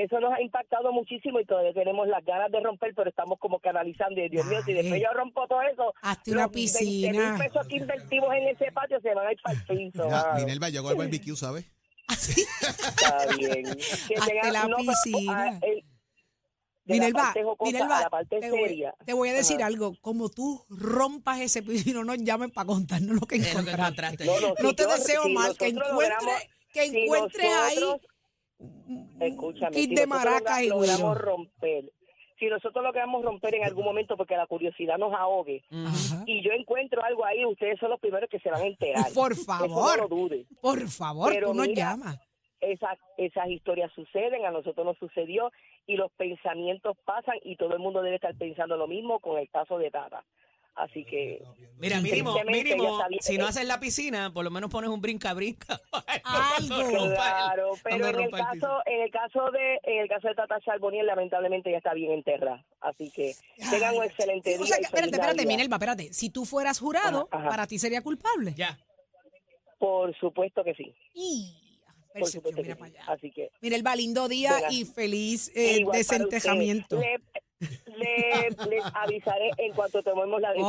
eso 0.04 0.20
nos 0.20 0.32
ha 0.32 0.40
impactado 0.42 0.92
muchísimo 0.92 1.40
y 1.40 1.44
todavía 1.44 1.72
tenemos 1.72 2.06
las 2.08 2.24
ganas 2.24 2.50
de 2.52 2.60
romper, 2.60 2.94
pero 2.94 3.08
estamos 3.10 3.38
como 3.38 3.58
canalizando. 3.60 4.20
Y 4.20 4.28
Dios 4.28 4.44
mío, 4.46 4.60
si 4.64 4.72
después 4.74 5.00
yo 5.00 5.08
rompo 5.14 5.46
todo 5.48 5.62
eso, 5.62 5.92
Hazte 6.02 6.32
una 6.32 6.42
los 6.42 6.52
20 6.52 6.78
piscina. 6.78 7.30
mil 7.32 7.38
pesos 7.46 7.66
que 7.66 7.76
invertimos 7.76 8.34
en 8.34 8.48
ese 8.48 8.70
patio 8.72 9.00
se 9.00 9.14
van 9.14 9.26
a 9.26 9.32
ir 9.32 9.38
para 9.42 9.58
el 9.58 9.62
piso. 9.92 10.04
Mira. 10.04 10.34
Minerva 10.36 10.68
llegó 10.68 10.88
al 10.90 10.96
barbecue, 10.96 11.36
¿sabes? 11.36 11.64
Está 12.08 13.26
bien. 13.36 13.64
Que 14.08 14.14
Hazte 14.16 14.32
tenga- 14.32 14.52
la 14.52 14.66
no, 14.68 14.76
pero, 14.76 14.92
piscina. 15.04 15.44
ah, 15.52 15.58
el- 15.62 15.84
de 16.84 16.94
la 16.98 17.04
Minerva, 17.06 17.30
a 17.30 17.32
Minerva, 17.32 17.32
te, 17.34 17.42
voy, 18.50 18.84
te 19.06 19.12
voy 19.12 19.28
a 19.28 19.32
decir 19.32 19.56
Ajá. 19.56 19.66
algo. 19.66 19.94
Como 20.00 20.28
tú 20.28 20.64
rompas 20.68 21.40
ese 21.40 21.60
piso 21.64 21.90
y 21.90 21.92
no 21.92 22.04
nos 22.04 22.16
llamen 22.18 22.52
para 22.52 22.66
contarnos 22.66 23.16
lo 23.20 23.26
que 23.26 23.36
Es 23.36 23.40
lo 23.54 23.64
que 23.64 23.70
encontraste. 23.72 23.82
encontraste. 23.82 24.24
No, 24.24 24.40
no, 24.40 24.54
No 24.62 24.68
si 24.70 24.76
te 24.76 24.82
yo- 24.84 24.88
deseo 24.90 25.22
si 25.24 25.32
mal, 25.32 25.56
que 25.58 25.66
encuentres, 25.66 26.48
que 26.72 26.88
si 26.88 26.96
encuentres 26.98 27.44
ahí 27.44 27.74
nosotros- 27.80 28.10
Escúchame, 29.20 29.70
kit 29.76 29.90
si 29.90 29.94
de 29.94 30.06
nosotros 30.06 30.32
maracas 30.34 30.62
y 30.62 30.68
logramos 30.68 31.18
romper, 31.18 31.92
si 32.38 32.46
nosotros 32.46 32.84
logramos 32.84 33.24
romper 33.24 33.54
en 33.54 33.64
algún 33.64 33.84
momento 33.84 34.16
porque 34.16 34.36
la 34.36 34.46
curiosidad 34.46 34.98
nos 34.98 35.12
ahogue 35.14 35.64
Ajá. 35.70 36.22
y 36.26 36.42
yo 36.42 36.52
encuentro 36.52 37.02
algo 37.02 37.24
ahí, 37.24 37.44
ustedes 37.44 37.78
son 37.78 37.90
los 37.90 38.00
primeros 38.00 38.28
que 38.28 38.38
se 38.40 38.50
van 38.50 38.62
a 38.62 38.66
enterar. 38.66 39.06
Por 39.14 39.34
favor. 39.36 39.98
no 39.98 40.08
lo 40.08 40.08
dude. 40.08 40.46
Por 40.60 40.88
favor, 40.88 41.32
Pero 41.32 41.48
tú 41.48 41.54
nos 41.54 41.68
mira, 41.68 41.90
llamas. 41.90 42.20
Esas, 42.60 42.98
esas 43.18 43.48
historias 43.48 43.92
suceden, 43.94 44.44
a 44.44 44.50
nosotros 44.50 44.84
nos 44.84 44.98
sucedió 44.98 45.50
y 45.86 45.96
los 45.96 46.10
pensamientos 46.12 46.96
pasan 47.04 47.36
y 47.42 47.56
todo 47.56 47.74
el 47.74 47.80
mundo 47.80 48.02
debe 48.02 48.16
estar 48.16 48.34
pensando 48.36 48.76
lo 48.76 48.86
mismo 48.86 49.20
con 49.20 49.38
el 49.38 49.48
caso 49.50 49.78
de 49.78 49.90
Tata. 49.90 50.24
Así 50.76 51.04
que 51.04 51.42
Mira, 51.78 52.00
mínimo, 52.02 52.34
mínimo, 52.46 53.00
si 53.20 53.38
no 53.38 53.46
haces 53.46 53.66
la 53.66 53.80
piscina, 53.80 54.32
por 54.32 54.44
lo 54.44 54.50
menos 54.50 54.70
pones 54.70 54.90
un 54.90 55.00
brinca-brinca. 55.00 55.80
Algo. 56.24 57.14
Claro, 57.14 57.72
pero 57.82 58.08
en 58.08 58.14
el 58.16 58.24
el 58.24 58.30
caso, 58.30 58.82
en 58.84 59.02
el 59.02 59.10
caso 59.10 59.50
de, 59.50 59.80
en 59.84 60.02
el 60.02 60.08
caso 60.08 60.28
de 60.28 60.34
Tata 60.34 60.60
Charbonnier, 60.60 61.04
lamentablemente 61.04 61.70
ya 61.70 61.78
está 61.78 61.94
bien 61.94 62.12
enterrada. 62.12 62.64
Así 62.80 63.10
que 63.10 63.34
tengan 63.70 63.96
un 63.96 64.04
excelente 64.04 64.50
día. 64.50 64.60
o 64.60 64.66
sea 64.66 64.76
que, 64.76 64.84
espérate, 64.84 65.12
espérate. 65.16 65.46
Minerva, 65.46 65.76
espérate. 65.76 66.12
Si 66.12 66.30
tú 66.30 66.44
fueras 66.44 66.78
jurado, 66.78 67.28
Ajá, 67.30 67.42
ajá. 67.42 67.48
para 67.48 67.66
ti 67.66 67.78
sería 67.78 68.02
culpable. 68.02 68.52
Ya. 68.54 68.78
Por 69.78 70.16
supuesto 70.18 70.62
que 70.62 70.74
sí. 70.74 70.94
Y, 71.14 71.54
Por 71.88 72.12
percepción, 72.12 72.42
supuesto 72.42 72.62
mira 72.62 72.74
que 72.74 72.78
para 72.78 72.90
allá. 72.92 73.12
Así 73.12 73.30
que 73.30 73.50
Minerva, 73.60 73.96
lindo 73.96 74.28
día 74.28 74.54
Venga. 74.54 74.72
y 74.72 74.84
feliz 74.84 75.50
eh, 75.54 75.84
desentejamiento. 75.92 77.00
Le, 77.58 78.50
le- 78.50 78.66
les 78.68 78.84
avisaré 78.92 79.50
en 79.56 79.72
cuanto 79.72 80.02
tomemos 80.02 80.40
la 80.40 80.50
decisión. 80.52 80.68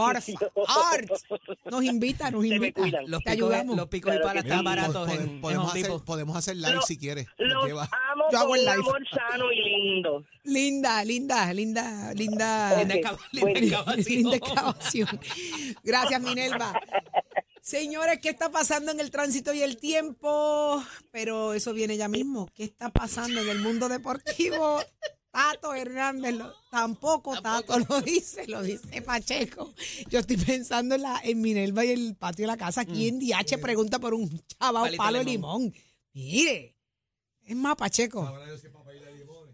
Nos 1.69 1.83
invita, 1.83 2.31
nos 2.31 2.45
invita. 2.45 2.81
Los 3.05 3.21
Te 3.23 3.31
picos, 3.31 3.49
ayudamos. 3.51 3.75
los 3.77 3.87
picos 3.87 4.09
y 4.13 4.15
Claro 4.17 4.27
palas 4.27 4.43
que 4.43 4.49
están 4.49 4.63
baratos 4.63 5.09
en, 5.11 5.41
podemos, 5.41 5.69
hacer, 5.75 5.91
podemos 6.05 6.37
hacer 6.37 6.55
live 6.55 6.73
Lo- 6.75 6.81
si 6.83 6.97
quieres. 6.97 7.27
Los 7.37 7.63
amo 7.65 8.23
Yo 8.31 8.37
hago 8.39 8.47
con 8.49 8.59
el 8.59 8.67
amor 8.69 9.01
sano 9.09 9.51
y 9.51 9.61
lindo. 9.61 10.23
Linda, 10.43 11.03
linda, 11.03 11.53
linda, 11.53 12.13
linda. 12.13 12.83
Linda 12.83 14.35
excavación. 14.35 15.19
Gracias, 15.83 16.21
Minerva. 16.21 16.73
Señores, 17.61 18.19
¿qué 18.21 18.29
está 18.29 18.49
pasando 18.49 18.91
en 18.93 19.01
el 19.01 19.11
tránsito 19.11 19.51
y 19.53 19.61
el 19.61 19.75
tiempo? 19.77 20.81
Pero 21.11 21.53
eso 21.53 21.73
viene 21.73 21.97
ya 21.97 22.07
mismo. 22.07 22.47
¿Qué 22.55 22.63
está 22.63 22.89
pasando 22.89 23.41
en 23.41 23.49
el 23.49 23.59
mundo 23.59 23.89
deportivo? 23.89 24.79
Tato 25.31 25.73
Hernández, 25.73 26.33
lo- 26.35 26.53
tampoco 26.71 27.39
Tato 27.41 27.77
lo 27.79 28.01
dice, 28.01 28.47
lo 28.47 28.61
dice 28.63 29.01
Pacheco. 29.01 29.73
Yo 30.09 30.19
estoy 30.19 30.37
pensando 30.37 30.95
en, 30.95 31.01
la, 31.03 31.19
en 31.23 31.41
Minerva 31.41 31.85
y 31.85 31.89
el 31.91 32.15
patio 32.15 32.43
de 32.43 32.47
la 32.47 32.57
casa. 32.57 32.85
¿Quién 32.85 33.19
DH 33.19 33.57
pregunta 33.61 33.99
por 33.99 34.13
un 34.13 34.41
chaval 34.59 34.95
palo 34.95 35.19
de 35.19 35.25
limón? 35.25 35.73
Mire, 36.13 36.75
es 37.43 37.55
más 37.55 37.75
Pacheco. 37.75 38.31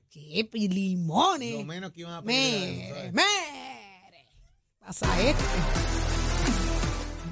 ¿Qué 0.10 0.48
limones? 0.54 1.54
Lo 1.56 1.66
menos 1.66 1.92
que 1.92 2.02
iban 2.02 2.14
a 2.14 2.22
pedir. 2.22 2.94
Mere, 2.94 3.12
mere. 3.12 4.28
Pasa 4.80 5.08
este. 5.22 5.44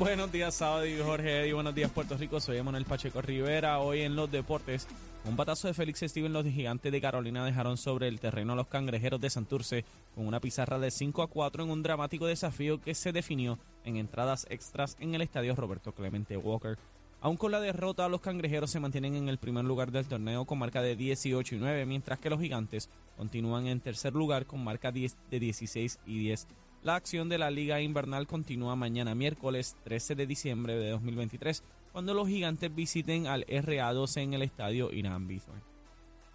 Buenos 0.02 0.32
días, 0.32 0.56
sábado 0.56 0.84
y 0.88 0.98
Jorge 0.98 1.42
Eddy. 1.42 1.52
Buenos 1.52 1.76
días, 1.76 1.92
Puerto 1.92 2.18
Rico. 2.18 2.40
Soy 2.40 2.58
Emanuel 2.58 2.86
Pacheco 2.86 3.22
Rivera. 3.22 3.78
Hoy 3.78 4.02
en 4.02 4.16
los 4.16 4.32
deportes, 4.32 4.88
un 5.26 5.38
batazo 5.38 5.68
de 5.68 5.76
Félix 5.76 6.00
Steven. 6.00 6.34
Los 6.34 6.44
gigantes 6.44 6.92
de 6.92 7.00
Carolina 7.00 7.46
dejaron 7.46 7.78
sobre 7.78 8.08
el 8.08 8.20
terreno 8.20 8.54
a 8.54 8.56
los 8.56 8.66
cangrejeros 8.66 9.22
de 9.22 9.30
Santurce 9.30 9.86
con 10.16 10.26
una 10.26 10.40
pizarra 10.40 10.80
de 10.80 10.90
5 10.90 11.22
a 11.22 11.28
4 11.28 11.66
en 11.66 11.70
un 11.70 11.84
dramático 11.84 12.26
desafío 12.26 12.82
que 12.82 12.96
se 12.96 13.12
definió 13.12 13.60
en 13.86 13.98
entradas 13.98 14.48
extras 14.50 14.98
en 15.00 15.14
el 15.14 15.22
estadio 15.22 15.56
Roberto 15.56 15.92
Clemente 15.92 16.36
Walker. 16.36 16.80
Aún 17.22 17.38
con 17.38 17.52
la 17.52 17.60
derrota, 17.60 18.10
los 18.10 18.22
cangrejeros 18.22 18.72
se 18.72 18.80
mantienen 18.80 19.14
en 19.14 19.30
el 19.30 19.38
primer 19.38 19.66
lugar 19.66 19.92
del 19.92 20.08
torneo 20.08 20.46
con 20.46 20.58
marca 20.58 20.82
de 20.82 20.96
18 20.96 21.54
y 21.54 21.60
9, 21.60 21.86
mientras 21.86 22.18
que 22.18 22.32
los 22.32 22.42
gigantes 22.42 22.90
continúan 23.18 23.68
en 23.68 23.80
tercer 23.80 24.14
lugar 24.14 24.48
con 24.48 24.64
marca 24.64 24.92
10 24.92 25.16
de 25.30 25.40
16 25.40 26.00
y 26.08 26.18
10. 26.18 26.48
La 26.84 26.96
acción 26.96 27.30
de 27.30 27.38
la 27.38 27.52
Liga 27.52 27.80
Invernal 27.80 28.26
continúa 28.26 28.76
mañana 28.76 29.14
miércoles 29.14 29.78
13 29.84 30.16
de 30.16 30.26
diciembre 30.26 30.76
de 30.76 30.90
2023, 30.90 31.64
cuando 31.92 32.16
los 32.16 32.28
gigantes 32.28 32.74
visiten 32.74 33.28
al 33.28 33.46
RA12 33.46 34.22
en 34.22 34.34
el 34.34 34.42
estadio 34.42 34.92
Irán. 34.92 35.30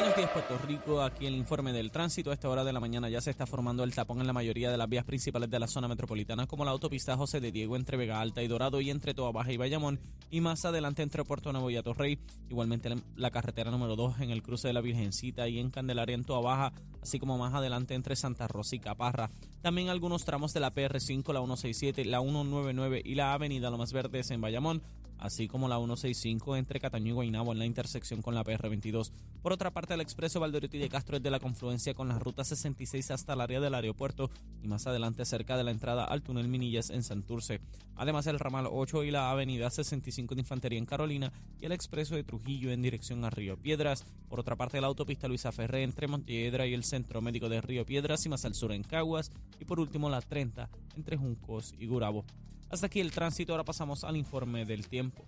Buenos 0.00 0.16
días 0.16 0.30
Puerto 0.30 0.56
Rico, 0.66 1.02
aquí 1.02 1.26
el 1.26 1.34
informe 1.34 1.74
del 1.74 1.90
tránsito. 1.90 2.30
A 2.30 2.32
esta 2.32 2.48
hora 2.48 2.64
de 2.64 2.72
la 2.72 2.80
mañana 2.80 3.10
ya 3.10 3.20
se 3.20 3.28
está 3.28 3.44
formando 3.44 3.84
el 3.84 3.94
tapón 3.94 4.18
en 4.18 4.26
la 4.26 4.32
mayoría 4.32 4.70
de 4.70 4.78
las 4.78 4.88
vías 4.88 5.04
principales 5.04 5.50
de 5.50 5.58
la 5.58 5.66
zona 5.66 5.88
metropolitana, 5.88 6.46
como 6.46 6.64
la 6.64 6.70
autopista 6.70 7.18
José 7.18 7.38
de 7.38 7.52
Diego 7.52 7.76
entre 7.76 7.98
Vega 7.98 8.18
Alta 8.18 8.42
y 8.42 8.48
Dorado 8.48 8.80
y 8.80 8.88
entre 8.88 9.12
Toa 9.12 9.30
Baja 9.30 9.52
y 9.52 9.58
Bayamón, 9.58 10.00
y 10.30 10.40
más 10.40 10.64
adelante 10.64 11.02
entre 11.02 11.22
Puerto 11.22 11.52
Nuevo 11.52 11.68
y 11.68 11.76
Atorrey. 11.76 12.18
Igualmente 12.48 12.88
la 13.14 13.30
carretera 13.30 13.70
número 13.70 13.94
2 13.94 14.20
en 14.20 14.30
el 14.30 14.42
cruce 14.42 14.68
de 14.68 14.74
la 14.74 14.80
Virgencita 14.80 15.46
y 15.48 15.58
en 15.58 15.68
Candelaria 15.68 16.14
en 16.14 16.24
Toa 16.24 16.40
Baja, 16.40 16.72
así 17.02 17.18
como 17.18 17.36
más 17.36 17.52
adelante 17.52 17.92
entre 17.94 18.16
Santa 18.16 18.48
Rosa 18.48 18.76
y 18.76 18.80
Caparra. 18.80 19.30
También 19.60 19.90
algunos 19.90 20.24
tramos 20.24 20.54
de 20.54 20.60
la 20.60 20.72
PR5, 20.72 21.30
la 21.34 21.40
167, 21.40 22.06
la 22.06 22.20
199 22.20 23.02
y 23.04 23.16
la 23.16 23.34
Avenida 23.34 23.68
Lomas 23.68 23.92
Verdes 23.92 24.30
en 24.30 24.40
Bayamón, 24.40 24.82
así 25.20 25.46
como 25.46 25.68
la 25.68 25.76
165 25.76 26.56
entre 26.56 26.80
Cataño 26.80 27.08
y 27.08 27.12
Guaynabo 27.12 27.52
en 27.52 27.58
la 27.58 27.66
intersección 27.66 28.22
con 28.22 28.34
la 28.34 28.42
PR22. 28.42 29.12
Por 29.42 29.52
otra 29.52 29.70
parte, 29.70 29.94
el 29.94 30.00
expreso 30.00 30.40
Valderotti 30.40 30.78
de 30.78 30.88
Castro 30.88 31.16
es 31.16 31.22
de 31.22 31.30
la 31.30 31.38
confluencia 31.38 31.94
con 31.94 32.08
la 32.08 32.18
ruta 32.18 32.42
66 32.42 33.10
hasta 33.10 33.34
el 33.34 33.40
área 33.40 33.60
del 33.60 33.74
aeropuerto 33.74 34.30
y 34.62 34.68
más 34.68 34.86
adelante 34.86 35.24
cerca 35.24 35.56
de 35.56 35.64
la 35.64 35.70
entrada 35.70 36.04
al 36.04 36.22
túnel 36.22 36.48
Minillas 36.48 36.90
en 36.90 37.02
Santurce. 37.02 37.60
Además, 37.96 38.26
el 38.26 38.38
ramal 38.38 38.66
8 38.70 39.04
y 39.04 39.10
la 39.10 39.30
avenida 39.30 39.70
65 39.70 40.34
de 40.34 40.40
Infantería 40.40 40.78
en 40.78 40.86
Carolina 40.86 41.32
y 41.60 41.66
el 41.66 41.72
expreso 41.72 42.14
de 42.14 42.24
Trujillo 42.24 42.70
en 42.72 42.82
dirección 42.82 43.24
a 43.24 43.30
Río 43.30 43.58
Piedras. 43.58 44.04
Por 44.28 44.40
otra 44.40 44.56
parte, 44.56 44.80
la 44.80 44.86
autopista 44.86 45.28
Luisa 45.28 45.52
Ferré 45.52 45.82
entre 45.82 46.08
Montiedra 46.08 46.66
y 46.66 46.72
el 46.72 46.84
Centro 46.84 47.20
Médico 47.20 47.48
de 47.48 47.60
Río 47.60 47.84
Piedras 47.84 48.24
y 48.24 48.30
más 48.30 48.44
al 48.44 48.54
sur 48.54 48.72
en 48.72 48.82
Caguas. 48.82 49.30
Y 49.58 49.66
por 49.66 49.80
último, 49.80 50.08
la 50.08 50.22
30 50.22 50.70
entre 50.96 51.16
Juncos 51.16 51.74
y 51.78 51.86
Gurabo. 51.86 52.24
Hasta 52.70 52.86
aquí 52.86 53.00
el 53.00 53.10
tránsito, 53.10 53.52
ahora 53.52 53.64
pasamos 53.64 54.04
al 54.04 54.16
informe 54.16 54.64
del 54.64 54.86
tiempo. 54.88 55.24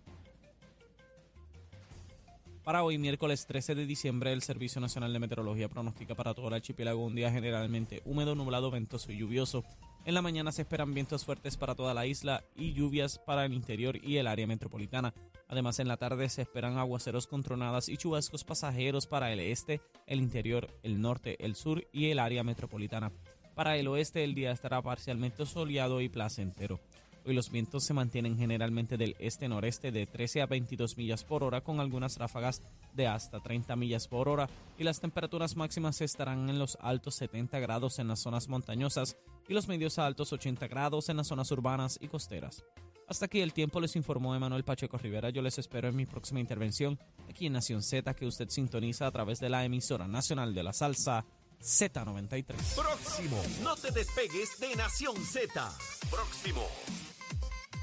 Para 2.63 2.85
hoy, 2.85 2.99
miércoles 2.99 3.45
13 3.47 3.75
de 3.75 3.87
diciembre, 3.87 4.33
el 4.33 4.43
Servicio 4.43 4.81
Nacional 4.81 5.13
de 5.13 5.19
Meteorología 5.19 5.69
pronostica 5.69 6.15
para 6.15 6.33
todo 6.33 6.47
el 6.47 6.55
archipiélago 6.55 7.05
un 7.05 7.17
día 7.17 7.33
generalmente 7.33 8.01
húmedo, 8.05 8.37
nublado, 8.37 8.71
ventoso 8.71 9.11
y 9.11 9.19
lluvioso. 9.19 9.65
En 10.05 10.15
la 10.15 10.23
mañana 10.23 10.53
se 10.53 10.63
esperan 10.63 10.95
vientos 10.95 11.25
fuertes 11.25 11.57
para 11.57 11.75
toda 11.75 11.95
la 11.95 12.07
isla 12.07 12.45
y 12.55 12.75
lluvias 12.75 13.19
para 13.19 13.45
el 13.45 13.53
interior 13.53 13.97
y 14.05 14.19
el 14.19 14.29
área 14.29 14.47
metropolitana. 14.47 15.13
Además, 15.49 15.81
en 15.81 15.89
la 15.89 15.97
tarde 15.97 16.29
se 16.29 16.43
esperan 16.43 16.79
aguaceros 16.79 17.27
con 17.27 17.43
tronadas 17.43 17.89
y 17.89 17.97
chubascos 17.97 18.45
pasajeros 18.45 19.09
para 19.09 19.33
el 19.33 19.41
este, 19.41 19.81
el 20.07 20.21
interior, 20.21 20.69
el 20.85 21.01
norte, 21.01 21.45
el 21.45 21.57
sur 21.57 21.85
y 21.93 22.11
el 22.11 22.21
área 22.21 22.45
metropolitana. 22.45 23.11
Para 23.57 23.77
el 23.77 23.89
oeste, 23.89 24.23
el 24.23 24.35
día 24.35 24.53
estará 24.53 24.81
parcialmente 24.81 25.45
soleado 25.45 26.01
y 26.01 26.09
placentero. 26.09 26.81
Hoy 27.25 27.35
los 27.35 27.51
vientos 27.51 27.85
se 27.85 27.95
mantienen 27.95 28.37
generalmente 28.37 28.97
del 28.97 29.15
este-noreste 29.21 29.93
de 29.93 30.07
13 30.07 30.43
a 30.43 30.47
22 30.47 30.97
millas 30.97 31.23
por 31.23 31.45
hora 31.45 31.61
con 31.61 31.79
algunas 31.79 32.19
ráfagas 32.19 32.63
de 32.95 33.07
hasta 33.07 33.41
30 33.41 33.77
millas 33.77 34.09
por 34.09 34.29
hora 34.29 34.49
y 34.77 34.83
las 34.83 35.01
temperaturas 35.01 35.55
máximas 35.55 36.01
estarán 36.01 36.51
en 36.51 36.59
los 36.59 36.77
altos 36.81 37.15
70 37.15 37.61
grados 37.61 38.01
en 38.01 38.09
las 38.09 38.21
zonas 38.21 38.49
montañosas 38.49 39.17
y 39.49 39.55
los 39.55 39.69
medios 39.69 39.99
a 39.99 40.07
altos 40.07 40.33
80 40.33 40.67
grados 40.67 41.09
en 41.11 41.17
las 41.17 41.29
zonas 41.29 41.51
urbanas 41.53 41.97
y 42.01 42.09
costeras. 42.09 42.65
Hasta 43.09 43.27
aquí 43.27 43.41
el 43.41 43.53
tiempo 43.53 43.81
les 43.81 43.95
informó 43.95 44.35
Emanuel 44.35 44.65
Pacheco 44.65 44.99
Rivera. 44.99 45.31
Yo 45.31 45.43
les 45.43 45.59
espero 45.59 45.89
en 45.89 45.97
mi 45.97 46.07
próxima 46.07 46.41
intervención 46.41 46.99
aquí 47.29 47.47
en 47.47 47.53
Nación 47.53 47.83
Z 47.83 48.15
que 48.15 48.27
usted 48.27 48.49
sintoniza 48.49 49.07
a 49.07 49.13
través 49.13 49.39
de 49.39 49.49
la 49.49 49.65
emisora 49.65 50.09
nacional 50.09 50.55
de 50.55 50.63
la 50.63 50.73
salsa 50.73 51.25
Z93. 51.61 52.75
Próximo, 52.75 53.41
no 53.63 53.77
te 53.77 53.93
despegues 53.93 54.59
de 54.59 54.75
Nación 54.75 55.17
Z. 55.25 55.73
Próximo. 56.11 56.67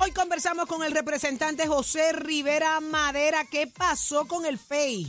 Hoy 0.02 0.12
conversamos 0.12 0.66
con 0.66 0.82
el 0.84 0.94
representante 0.94 1.68
José 1.68 2.14
Rivera 2.14 2.80
Madera. 2.80 3.44
¿Qué 3.44 3.68
pasó 3.68 4.26
con 4.26 4.46
el 4.46 4.58
FEI? 4.58 5.06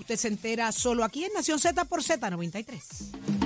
Usted 0.00 0.16
se 0.16 0.26
entera 0.26 0.72
solo 0.72 1.04
aquí 1.04 1.24
en 1.24 1.32
Nación 1.32 1.60
Z 1.60 1.84
por 1.84 2.02
Z93. 2.02 3.41